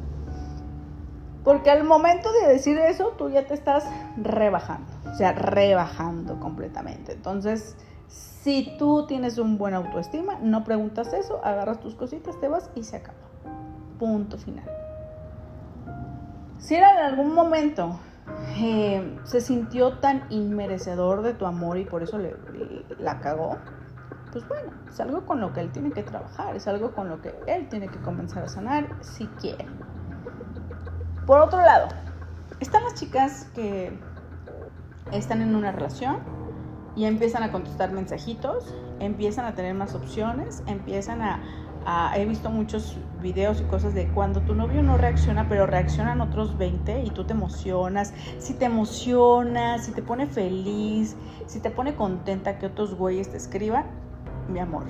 Porque 1.47 1.71
al 1.71 1.85
momento 1.85 2.29
de 2.33 2.45
decir 2.45 2.77
eso, 2.77 3.13
tú 3.17 3.29
ya 3.29 3.47
te 3.47 3.53
estás 3.53 3.85
rebajando, 4.17 4.91
o 5.09 5.15
sea, 5.15 5.31
rebajando 5.31 6.41
completamente. 6.41 7.13
Entonces, 7.13 7.77
si 8.09 8.75
tú 8.77 9.05
tienes 9.07 9.37
un 9.37 9.57
buen 9.57 9.73
autoestima, 9.73 10.37
no 10.41 10.65
preguntas 10.65 11.13
eso, 11.13 11.39
agarras 11.45 11.79
tus 11.79 11.95
cositas, 11.95 12.37
te 12.41 12.49
vas 12.49 12.69
y 12.75 12.83
se 12.83 12.97
acaba. 12.97 13.17
Punto 13.97 14.37
final. 14.37 14.69
Si 16.57 16.75
era 16.75 16.91
en 16.99 17.05
algún 17.13 17.33
momento 17.33 17.97
eh, 18.57 19.17
se 19.23 19.39
sintió 19.39 19.99
tan 19.99 20.25
inmerecedor 20.29 21.21
de 21.21 21.33
tu 21.33 21.45
amor 21.45 21.77
y 21.77 21.85
por 21.85 22.03
eso 22.03 22.17
le, 22.17 22.35
la 22.99 23.21
cagó, 23.21 23.55
pues 24.33 24.45
bueno, 24.49 24.73
es 24.89 24.99
algo 24.99 25.25
con 25.25 25.39
lo 25.39 25.53
que 25.53 25.61
él 25.61 25.71
tiene 25.71 25.93
que 25.93 26.03
trabajar, 26.03 26.57
es 26.57 26.67
algo 26.67 26.91
con 26.91 27.07
lo 27.07 27.21
que 27.21 27.33
él 27.47 27.69
tiene 27.69 27.87
que 27.87 27.99
comenzar 27.99 28.43
a 28.43 28.49
sanar 28.49 28.89
si 28.99 29.27
quiere. 29.27 29.65
Por 31.27 31.41
otro 31.41 31.59
lado, 31.59 31.89
están 32.61 32.85
las 32.85 32.93
chicas 32.93 33.49
que 33.53 33.91
están 35.11 35.41
en 35.41 35.57
una 35.57 35.73
relación 35.73 36.19
y 36.95 37.03
empiezan 37.03 37.43
a 37.43 37.51
contestar 37.51 37.91
mensajitos, 37.91 38.73
empiezan 39.01 39.43
a 39.43 39.53
tener 39.53 39.73
más 39.73 39.93
opciones, 39.93 40.63
empiezan 40.67 41.21
a, 41.21 42.13
he 42.15 42.25
visto 42.25 42.49
muchos 42.49 42.95
videos 43.21 43.59
y 43.59 43.65
cosas 43.65 43.93
de 43.93 44.07
cuando 44.07 44.39
tu 44.39 44.55
novio 44.55 44.81
no 44.83 44.97
reacciona, 44.97 45.49
pero 45.49 45.67
reaccionan 45.67 46.21
otros 46.21 46.57
20 46.57 47.03
y 47.03 47.09
tú 47.09 47.25
te 47.25 47.33
emocionas. 47.33 48.13
Si 48.39 48.53
te 48.53 48.63
emocionas, 48.63 49.83
si 49.83 49.91
te 49.91 50.01
pone 50.01 50.27
feliz, 50.27 51.17
si 51.45 51.59
te 51.59 51.69
pone 51.69 51.95
contenta 51.95 52.57
que 52.57 52.67
otros 52.67 52.95
güeyes 52.95 53.29
te 53.29 53.35
escriban, 53.35 53.83
mi 54.47 54.59
amor, 54.59 54.85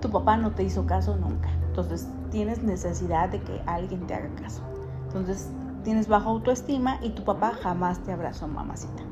tu 0.00 0.12
papá 0.12 0.36
no 0.36 0.52
te 0.52 0.62
hizo 0.62 0.86
caso 0.86 1.16
nunca. 1.16 1.50
Entonces 1.66 2.06
tienes 2.30 2.62
necesidad 2.62 3.30
de 3.30 3.40
que 3.40 3.60
alguien 3.66 4.06
te 4.06 4.14
haga 4.14 4.28
caso. 4.40 4.71
Entonces 5.14 5.50
tienes 5.84 6.08
baja 6.08 6.28
autoestima 6.28 6.98
y 7.02 7.10
tu 7.10 7.22
papá 7.24 7.52
jamás 7.52 8.02
te 8.02 8.12
abrazó, 8.12 8.48
mamacita. 8.48 9.02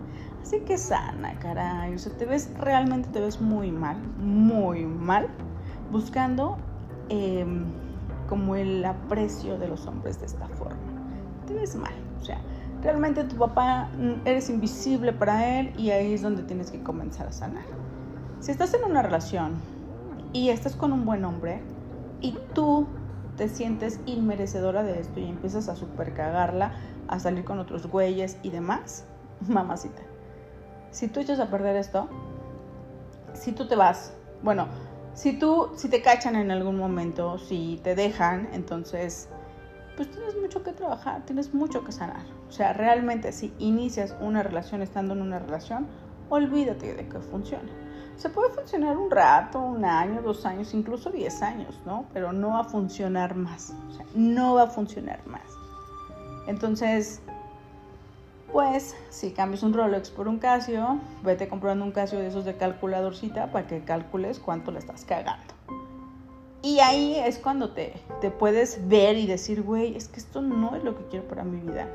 Así 0.42 0.60
que 0.60 0.78
sana, 0.78 1.38
caray. 1.38 1.94
O 1.94 1.98
sea, 1.98 2.16
te 2.16 2.24
ves, 2.24 2.50
realmente 2.58 3.08
te 3.10 3.20
ves 3.20 3.40
muy 3.40 3.70
mal, 3.70 3.98
muy 4.18 4.86
mal, 4.86 5.28
buscando 5.90 6.56
em, 7.08 7.66
como 8.28 8.56
el 8.56 8.84
aprecio 8.84 9.58
de 9.58 9.68
los 9.68 9.86
hombres 9.86 10.18
de 10.20 10.26
esta 10.26 10.48
forma. 10.48 10.78
Te 11.46 11.54
ves 11.54 11.76
mal, 11.76 11.92
o 12.20 12.24
sea, 12.24 12.40
realmente 12.82 13.24
tu 13.24 13.36
papá 13.36 13.90
mm, 13.98 14.26
eres 14.26 14.48
invisible 14.48 15.12
para 15.12 15.60
él 15.60 15.72
y 15.76 15.90
ahí 15.90 16.14
es 16.14 16.22
donde 16.22 16.42
tienes 16.42 16.70
que 16.70 16.82
comenzar 16.82 17.26
a 17.26 17.32
sanar. 17.32 17.64
Si 18.40 18.50
estás 18.50 18.72
en 18.72 18.90
una 18.90 19.02
relación 19.02 19.54
y 20.32 20.48
estás 20.48 20.74
con 20.76 20.92
un 20.92 21.04
buen 21.04 21.24
hombre 21.24 21.62
y 22.22 22.38
tú 22.54 22.86
te 23.40 23.48
sientes 23.48 24.00
inmerecedora 24.04 24.82
de 24.82 25.00
esto 25.00 25.18
y 25.18 25.24
empiezas 25.24 25.70
a 25.70 25.74
super 25.74 26.12
cagarla, 26.12 26.74
a 27.08 27.18
salir 27.18 27.42
con 27.44 27.58
otros 27.58 27.86
güeyes 27.86 28.36
y 28.42 28.50
demás, 28.50 29.06
mamacita 29.48 30.02
si 30.90 31.08
tú 31.08 31.20
echas 31.20 31.40
a 31.40 31.50
perder 31.50 31.76
esto, 31.76 32.08
si 33.32 33.52
tú 33.52 33.66
te 33.66 33.76
vas, 33.76 34.12
bueno, 34.42 34.66
si 35.14 35.38
tú, 35.38 35.70
si 35.76 35.88
te 35.88 36.02
cachan 36.02 36.36
en 36.36 36.50
algún 36.50 36.76
momento, 36.76 37.38
si 37.38 37.80
te 37.82 37.94
dejan, 37.94 38.48
entonces, 38.52 39.28
pues 39.96 40.10
tienes 40.10 40.36
mucho 40.36 40.62
que 40.62 40.72
trabajar, 40.72 41.24
tienes 41.26 41.54
mucho 41.54 41.84
que 41.84 41.92
sanar. 41.92 42.24
O 42.48 42.52
sea, 42.52 42.72
realmente 42.72 43.32
si 43.32 43.52
inicias 43.58 44.16
una 44.20 44.42
relación 44.42 44.82
estando 44.82 45.14
en 45.14 45.22
una 45.22 45.38
relación, 45.38 45.86
olvídate 46.28 46.94
de 46.94 47.08
que 47.08 47.20
funcione. 47.20 47.70
Se 48.20 48.28
puede 48.28 48.50
funcionar 48.50 48.98
un 48.98 49.10
rato, 49.10 49.58
un 49.58 49.82
año, 49.82 50.20
dos 50.20 50.44
años, 50.44 50.74
incluso 50.74 51.08
diez 51.08 51.40
años, 51.40 51.80
¿no? 51.86 52.04
Pero 52.12 52.34
no 52.34 52.50
va 52.50 52.60
a 52.60 52.64
funcionar 52.64 53.34
más. 53.34 53.72
O 53.88 53.92
sea, 53.94 54.04
no 54.14 54.56
va 54.56 54.64
a 54.64 54.66
funcionar 54.66 55.26
más. 55.26 55.40
Entonces, 56.46 57.22
pues 58.52 58.94
si 59.08 59.30
cambias 59.30 59.62
un 59.62 59.72
Rolex 59.72 60.10
por 60.10 60.28
un 60.28 60.38
Casio, 60.38 60.98
vete 61.24 61.48
comprando 61.48 61.82
un 61.82 61.92
Casio 61.92 62.18
de 62.18 62.26
esos 62.26 62.44
de 62.44 62.58
calculadorcita 62.58 63.50
para 63.52 63.66
que 63.66 63.84
calcules 63.84 64.38
cuánto 64.38 64.70
le 64.70 64.80
estás 64.80 65.06
cagando. 65.06 65.54
Y 66.60 66.80
ahí 66.80 67.14
es 67.24 67.38
cuando 67.38 67.70
te, 67.70 67.94
te 68.20 68.30
puedes 68.30 68.86
ver 68.86 69.16
y 69.16 69.26
decir, 69.26 69.62
güey, 69.62 69.96
es 69.96 70.08
que 70.08 70.20
esto 70.20 70.42
no 70.42 70.76
es 70.76 70.84
lo 70.84 70.94
que 70.94 71.06
quiero 71.06 71.26
para 71.26 71.42
mi 71.42 71.58
vida. 71.58 71.88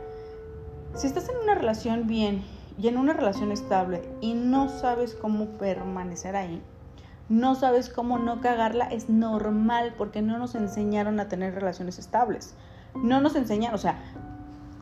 Si 0.95 1.05
estás 1.05 1.29
en 1.29 1.35
una 1.43 1.53
relación 1.53 2.07
bien 2.07 2.43
y 2.77 2.87
en 2.87 2.97
una 2.97 3.13
relación 3.13 3.51
estable 3.51 4.01
y 4.21 4.33
no 4.33 4.69
sabes 4.69 5.15
cómo 5.15 5.45
permanecer 5.57 6.35
ahí, 6.35 6.61
no 7.29 7.55
sabes 7.55 7.89
cómo 7.89 8.19
no 8.19 8.39
cagarla, 8.41 8.85
es 8.85 9.09
normal 9.09 9.95
porque 9.97 10.21
no 10.21 10.37
nos 10.37 10.53
enseñaron 10.53 11.19
a 11.19 11.27
tener 11.27 11.55
relaciones 11.55 11.97
estables. 11.97 12.53
No 12.93 13.19
nos 13.19 13.35
enseñan, 13.35 13.73
o 13.73 13.77
sea, 13.77 13.97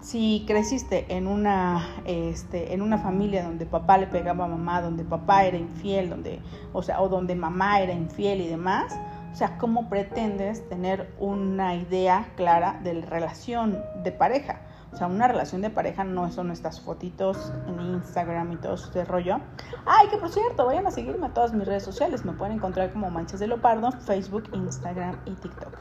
si 0.02 0.44
creciste 0.46 1.06
en 1.16 1.28
una, 1.28 1.88
este, 2.06 2.74
en 2.74 2.82
una 2.82 2.98
familia 2.98 3.44
donde 3.44 3.66
papá 3.66 3.98
le 3.98 4.08
pegaba 4.08 4.46
a 4.46 4.50
mamá, 4.50 4.82
donde 4.82 5.06
papá 5.06 5.46
era 5.46 5.58
infiel, 5.58 6.10
donde, 6.10 6.42
o 6.74 6.84
sea, 6.84 7.02
o 7.02 7.08
donde 7.08 7.36
mamá 7.36 7.80
era 7.80 7.94
infiel 7.94 8.42
y 8.42 8.48
demás, 8.48 8.94
o 9.32 9.36
sea, 9.36 9.58
¿cómo 9.58 9.90
pretendes 9.90 10.68
tener 10.68 11.14
una 11.20 11.76
idea 11.76 12.28
clara 12.36 12.80
de 12.84 12.96
la 12.96 13.06
relación 13.06 13.82
de 14.04 14.12
pareja? 14.12 14.60
O 14.94 14.96
sea, 14.96 15.08
una 15.08 15.28
relación 15.28 15.62
de 15.62 15.72
pareja 15.72 16.04
no 16.04 16.32
son 16.32 16.52
estas 16.52 16.80
fotitos 16.80 17.52
en 17.68 17.82
Instagram 17.82 18.52
y 18.52 18.58
todo 18.58 18.76
este 18.76 19.04
rollo. 19.06 19.40
Ay, 19.86 20.08
que 20.10 20.18
por 20.18 20.30
cierto, 20.30 20.68
vayan 20.68 20.86
a 20.86 20.92
seguirme 20.92 21.26
a 21.26 21.34
todas 21.34 21.52
mis 21.52 21.66
redes 21.66 21.84
sociales. 21.84 22.24
Me 22.26 22.34
pueden 22.34 22.58
encontrar 22.58 22.94
como 22.94 23.10
Manchas 23.10 23.40
de 23.40 23.48
Leopardo, 23.48 23.92
Facebook, 23.92 24.44
Instagram 24.54 25.18
y 25.26 25.32
TikTok. 25.32 25.76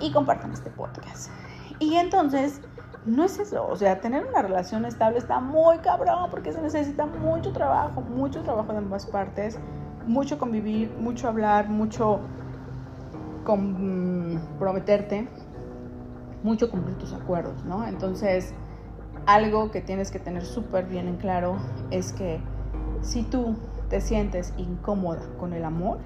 Y 0.00 0.12
compartan 0.12 0.52
este 0.52 0.70
podcast. 0.70 1.30
Y 1.78 1.94
entonces, 1.94 2.60
no 3.06 3.24
es 3.24 3.38
eso. 3.38 3.66
O 3.66 3.76
sea, 3.76 4.00
tener 4.00 4.26
una 4.26 4.42
relación 4.42 4.84
estable 4.84 5.18
está 5.18 5.38
muy 5.38 5.78
cabrón 5.78 6.30
porque 6.30 6.52
se 6.52 6.60
necesita 6.60 7.06
mucho 7.06 7.52
trabajo, 7.52 8.00
mucho 8.00 8.42
trabajo 8.42 8.72
de 8.72 8.78
ambas 8.78 9.06
partes, 9.06 9.58
mucho 10.06 10.38
convivir, 10.38 10.90
mucho 10.98 11.28
hablar, 11.28 11.68
mucho 11.68 12.20
comprometerte, 13.44 15.28
mucho 16.44 16.70
cumplir 16.70 16.96
tus 16.98 17.12
acuerdos, 17.12 17.64
¿no? 17.64 17.84
Entonces, 17.86 18.54
algo 19.26 19.70
que 19.70 19.80
tienes 19.80 20.10
que 20.10 20.20
tener 20.20 20.44
súper 20.44 20.86
bien 20.86 21.08
en 21.08 21.16
claro 21.16 21.56
es 21.90 22.12
que 22.12 22.38
si 23.00 23.22
tú 23.22 23.56
te 23.88 24.00
sientes 24.00 24.52
incómoda 24.58 25.22
con 25.38 25.54
el 25.54 25.64
amor, 25.64 25.98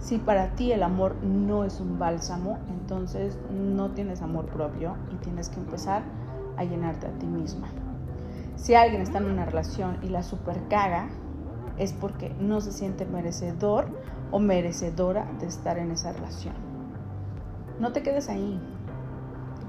si 0.00 0.18
para 0.18 0.50
ti 0.54 0.72
el 0.72 0.82
amor 0.82 1.16
no 1.22 1.64
es 1.64 1.80
un 1.80 1.98
bálsamo, 1.98 2.58
entonces 2.68 3.38
no 3.50 3.90
tienes 3.90 4.20
amor 4.20 4.46
propio 4.46 4.96
y 5.12 5.16
tienes 5.16 5.48
que 5.48 5.60
empezar 5.60 6.02
a 6.56 6.64
llenarte 6.64 7.06
a 7.06 7.10
ti 7.18 7.26
misma. 7.26 7.68
Si 8.56 8.74
alguien 8.74 9.02
está 9.02 9.18
en 9.18 9.26
una 9.26 9.44
relación 9.44 9.98
y 10.02 10.08
la 10.08 10.24
super 10.24 10.66
caga, 10.68 11.08
es 11.78 11.92
porque 11.92 12.34
no 12.40 12.60
se 12.60 12.72
siente 12.72 13.06
merecedor 13.06 13.86
o 14.32 14.40
merecedora 14.40 15.30
de 15.38 15.46
estar 15.46 15.78
en 15.78 15.92
esa 15.92 16.12
relación. 16.12 16.54
No 17.78 17.92
te 17.92 18.02
quedes 18.02 18.28
ahí. 18.28 18.60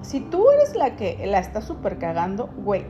Si 0.02 0.22
tú 0.22 0.50
eres 0.52 0.76
la 0.76 0.96
que 0.96 1.26
la 1.28 1.40
está 1.40 1.62
super 1.62 1.98
cagando, 1.98 2.50
güey, 2.64 2.86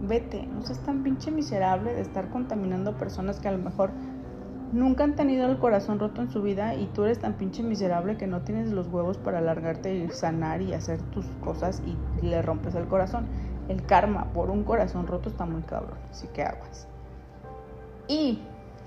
vete. 0.00 0.46
No 0.46 0.62
seas 0.62 0.80
tan 0.80 1.02
pinche 1.02 1.30
miserable 1.30 1.94
de 1.94 2.00
estar 2.00 2.30
contaminando 2.30 2.96
personas 2.96 3.40
que 3.40 3.48
a 3.48 3.52
lo 3.52 3.58
mejor 3.58 3.90
nunca 4.72 5.04
han 5.04 5.14
tenido 5.14 5.46
el 5.46 5.58
corazón 5.58 5.98
roto 5.98 6.20
en 6.20 6.30
su 6.30 6.42
vida 6.42 6.74
y 6.74 6.86
tú 6.86 7.04
eres 7.04 7.20
tan 7.20 7.34
pinche 7.34 7.62
miserable 7.62 8.16
que 8.16 8.26
no 8.26 8.42
tienes 8.42 8.72
los 8.72 8.88
huevos 8.88 9.18
para 9.18 9.38
alargarte 9.38 9.94
y 9.94 10.08
sanar 10.10 10.62
y 10.62 10.74
hacer 10.74 11.00
tus 11.10 11.26
cosas 11.42 11.82
y 11.86 12.26
le 12.26 12.42
rompes 12.42 12.74
el 12.74 12.86
corazón. 12.86 13.26
El 13.68 13.84
karma 13.86 14.32
por 14.32 14.50
un 14.50 14.64
corazón 14.64 15.06
roto 15.06 15.28
está 15.28 15.46
muy 15.46 15.62
cabrón, 15.62 15.98
así 16.10 16.26
que 16.28 16.42
aguas. 16.42 16.88
Y 18.08 18.40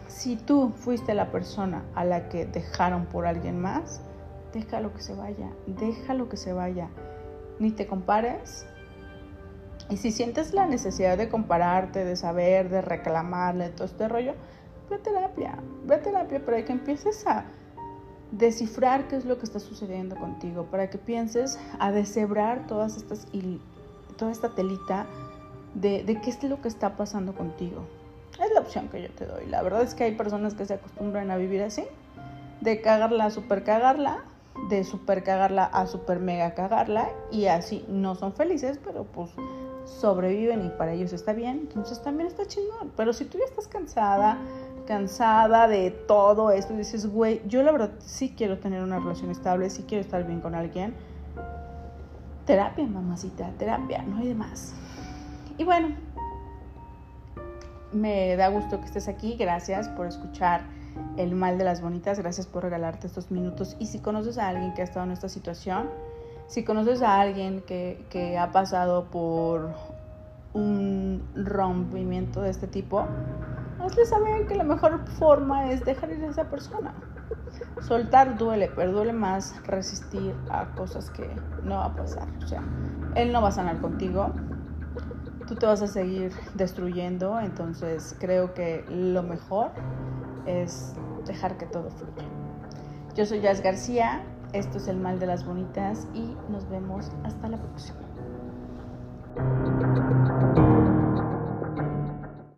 si 0.07 0.35
tú 0.35 0.71
fuiste 0.75 1.13
la 1.13 1.31
persona 1.31 1.83
a 1.95 2.05
la 2.05 2.29
que 2.29 2.45
dejaron 2.45 3.05
por 3.05 3.25
alguien 3.25 3.59
más, 3.59 4.01
déjalo 4.53 4.93
que 4.93 5.01
se 5.01 5.15
vaya, 5.15 5.49
déjalo 5.65 6.29
que 6.29 6.37
se 6.37 6.53
vaya. 6.53 6.89
Ni 7.59 7.71
te 7.71 7.87
compares. 7.87 8.65
Y 9.89 9.97
si 9.97 10.11
sientes 10.11 10.53
la 10.53 10.65
necesidad 10.65 11.17
de 11.17 11.29
compararte, 11.29 12.03
de 12.03 12.15
saber, 12.15 12.69
de 12.69 12.81
reclamarle, 12.81 13.69
todo 13.69 13.85
este 13.85 14.07
rollo, 14.07 14.33
ve 14.89 14.97
a 14.97 14.99
terapia, 14.99 15.59
ve 15.85 15.95
a 15.95 16.01
terapia 16.01 16.43
para 16.43 16.63
que 16.65 16.73
empieces 16.73 17.25
a 17.25 17.45
descifrar 18.31 19.07
qué 19.07 19.15
es 19.15 19.25
lo 19.25 19.37
que 19.37 19.45
está 19.45 19.59
sucediendo 19.59 20.17
contigo, 20.17 20.65
para 20.65 20.89
que 20.89 20.97
pienses 20.97 21.57
a 21.79 21.91
deshebrar 21.91 22.67
todas 22.67 22.97
estas 22.97 23.27
toda 24.17 24.31
esta 24.31 24.49
telita 24.55 25.05
de, 25.75 26.03
de 26.03 26.19
qué 26.19 26.31
es 26.31 26.43
lo 26.43 26.61
que 26.61 26.67
está 26.67 26.97
pasando 26.97 27.33
contigo. 27.35 27.83
Es 28.43 28.51
la 28.53 28.59
opción 28.59 28.89
que 28.89 29.01
yo 29.01 29.09
te 29.11 29.25
doy. 29.25 29.45
La 29.45 29.61
verdad 29.61 29.83
es 29.83 29.93
que 29.93 30.03
hay 30.03 30.15
personas 30.15 30.53
que 30.53 30.65
se 30.65 30.73
acostumbran 30.73 31.31
a 31.31 31.37
vivir 31.37 31.61
así, 31.61 31.85
de 32.61 32.81
cagarla 32.81 33.29
super 33.29 33.63
cagarla, 33.63 34.23
de 34.69 34.83
super 34.83 35.23
cagarla 35.23 35.65
a 35.65 35.87
super 35.87 36.19
mega 36.19 36.53
cagarla 36.53 37.09
y 37.31 37.45
así 37.45 37.85
no 37.87 38.15
son 38.15 38.33
felices, 38.33 38.79
pero 38.83 39.05
pues 39.05 39.31
sobreviven 39.85 40.65
y 40.65 40.69
para 40.69 40.93
ellos 40.93 41.13
está 41.13 41.33
bien, 41.33 41.59
entonces 41.61 42.01
también 42.01 42.27
está 42.27 42.45
chingón. 42.45 42.91
Pero 42.95 43.13
si 43.13 43.25
tú 43.25 43.37
ya 43.37 43.45
estás 43.45 43.67
cansada, 43.67 44.37
cansada 44.85 45.67
de 45.67 45.91
todo 45.91 46.51
esto 46.51 46.73
y 46.73 46.77
dices, 46.77 47.07
güey, 47.07 47.41
yo 47.47 47.63
la 47.63 47.71
verdad 47.71 47.91
sí 47.99 48.33
quiero 48.35 48.59
tener 48.59 48.83
una 48.83 48.99
relación 48.99 49.31
estable, 49.31 49.69
sí 49.69 49.85
quiero 49.87 50.03
estar 50.03 50.25
bien 50.25 50.41
con 50.41 50.55
alguien, 50.55 50.93
terapia, 52.45 52.85
mamacita, 52.85 53.51
terapia, 53.57 54.01
no 54.03 54.17
hay 54.17 54.27
de 54.29 54.35
más. 54.35 54.73
Y 55.57 55.63
bueno, 55.63 55.95
me 57.91 58.35
da 58.35 58.49
gusto 58.49 58.79
que 58.79 58.85
estés 58.85 59.07
aquí, 59.07 59.35
gracias 59.37 59.87
por 59.89 60.07
escuchar 60.07 60.61
el 61.17 61.35
mal 61.35 61.57
de 61.57 61.63
las 61.63 61.81
bonitas, 61.81 62.19
gracias 62.19 62.47
por 62.47 62.63
regalarte 62.63 63.07
estos 63.07 63.31
minutos. 63.31 63.75
Y 63.79 63.87
si 63.87 63.99
conoces 63.99 64.37
a 64.37 64.47
alguien 64.47 64.73
que 64.73 64.81
ha 64.81 64.85
estado 64.85 65.05
en 65.05 65.11
esta 65.11 65.29
situación, 65.29 65.89
si 66.47 66.63
conoces 66.63 67.01
a 67.01 67.19
alguien 67.19 67.61
que, 67.61 68.05
que 68.09 68.37
ha 68.37 68.51
pasado 68.51 69.05
por 69.05 69.71
un 70.53 71.27
rompimiento 71.35 72.41
de 72.41 72.49
este 72.49 72.67
tipo, 72.67 73.05
hazle 73.79 74.05
saber 74.05 74.47
que 74.47 74.55
la 74.55 74.63
mejor 74.63 75.05
forma 75.07 75.71
es 75.71 75.83
dejar 75.85 76.11
ir 76.11 76.23
a 76.23 76.27
esa 76.27 76.45
persona. 76.45 76.93
Soltar 77.81 78.37
duele, 78.37 78.71
pero 78.75 78.91
duele 78.91 79.13
más 79.13 79.55
resistir 79.65 80.35
a 80.49 80.65
cosas 80.75 81.09
que 81.09 81.29
no 81.63 81.75
va 81.75 81.85
a 81.85 81.95
pasar. 81.95 82.27
O 82.43 82.47
sea, 82.47 82.61
él 83.15 83.31
no 83.31 83.41
va 83.41 83.49
a 83.49 83.51
sanar 83.51 83.79
contigo, 83.79 84.31
tú 85.47 85.55
te 85.55 85.65
vas 85.65 85.81
a 85.81 85.87
seguir 85.87 86.31
destruyendo, 86.55 87.39
entonces 87.39 88.15
creo 88.19 88.53
que 88.53 88.85
lo 88.89 89.23
mejor 89.23 89.71
es 90.47 90.93
dejar 91.25 91.57
que 91.57 91.65
todo 91.65 91.91
fluya. 91.91 92.27
Yo 93.15 93.25
soy 93.25 93.41
Jazz 93.41 93.61
García, 93.61 94.23
esto 94.53 94.77
es 94.77 94.87
El 94.87 94.97
Mal 94.97 95.19
de 95.19 95.27
las 95.27 95.45
Bonitas 95.45 96.07
y 96.13 96.35
nos 96.49 96.67
vemos 96.69 97.11
hasta 97.23 97.49
la 97.49 97.57
próxima. 97.57 97.99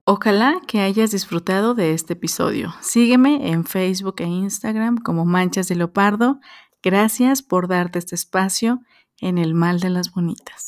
Ojalá 0.05 0.55
que 0.65 0.81
hayas 0.81 1.11
disfrutado 1.11 1.75
de 1.75 1.93
este 1.93 2.13
episodio. 2.13 2.73
Sígueme 2.81 3.51
en 3.51 3.63
Facebook 3.63 4.15
e 4.19 4.25
Instagram 4.25 4.97
como 4.97 5.23
Manchas 5.23 5.67
de 5.67 5.75
Leopardo. 5.75 6.39
Gracias 6.81 7.43
por 7.43 7.67
darte 7.67 7.99
este 7.99 8.15
espacio 8.15 8.79
en 9.21 9.37
el 9.37 9.53
mal 9.53 9.79
de 9.79 9.91
las 9.91 10.11
bonitas. 10.11 10.55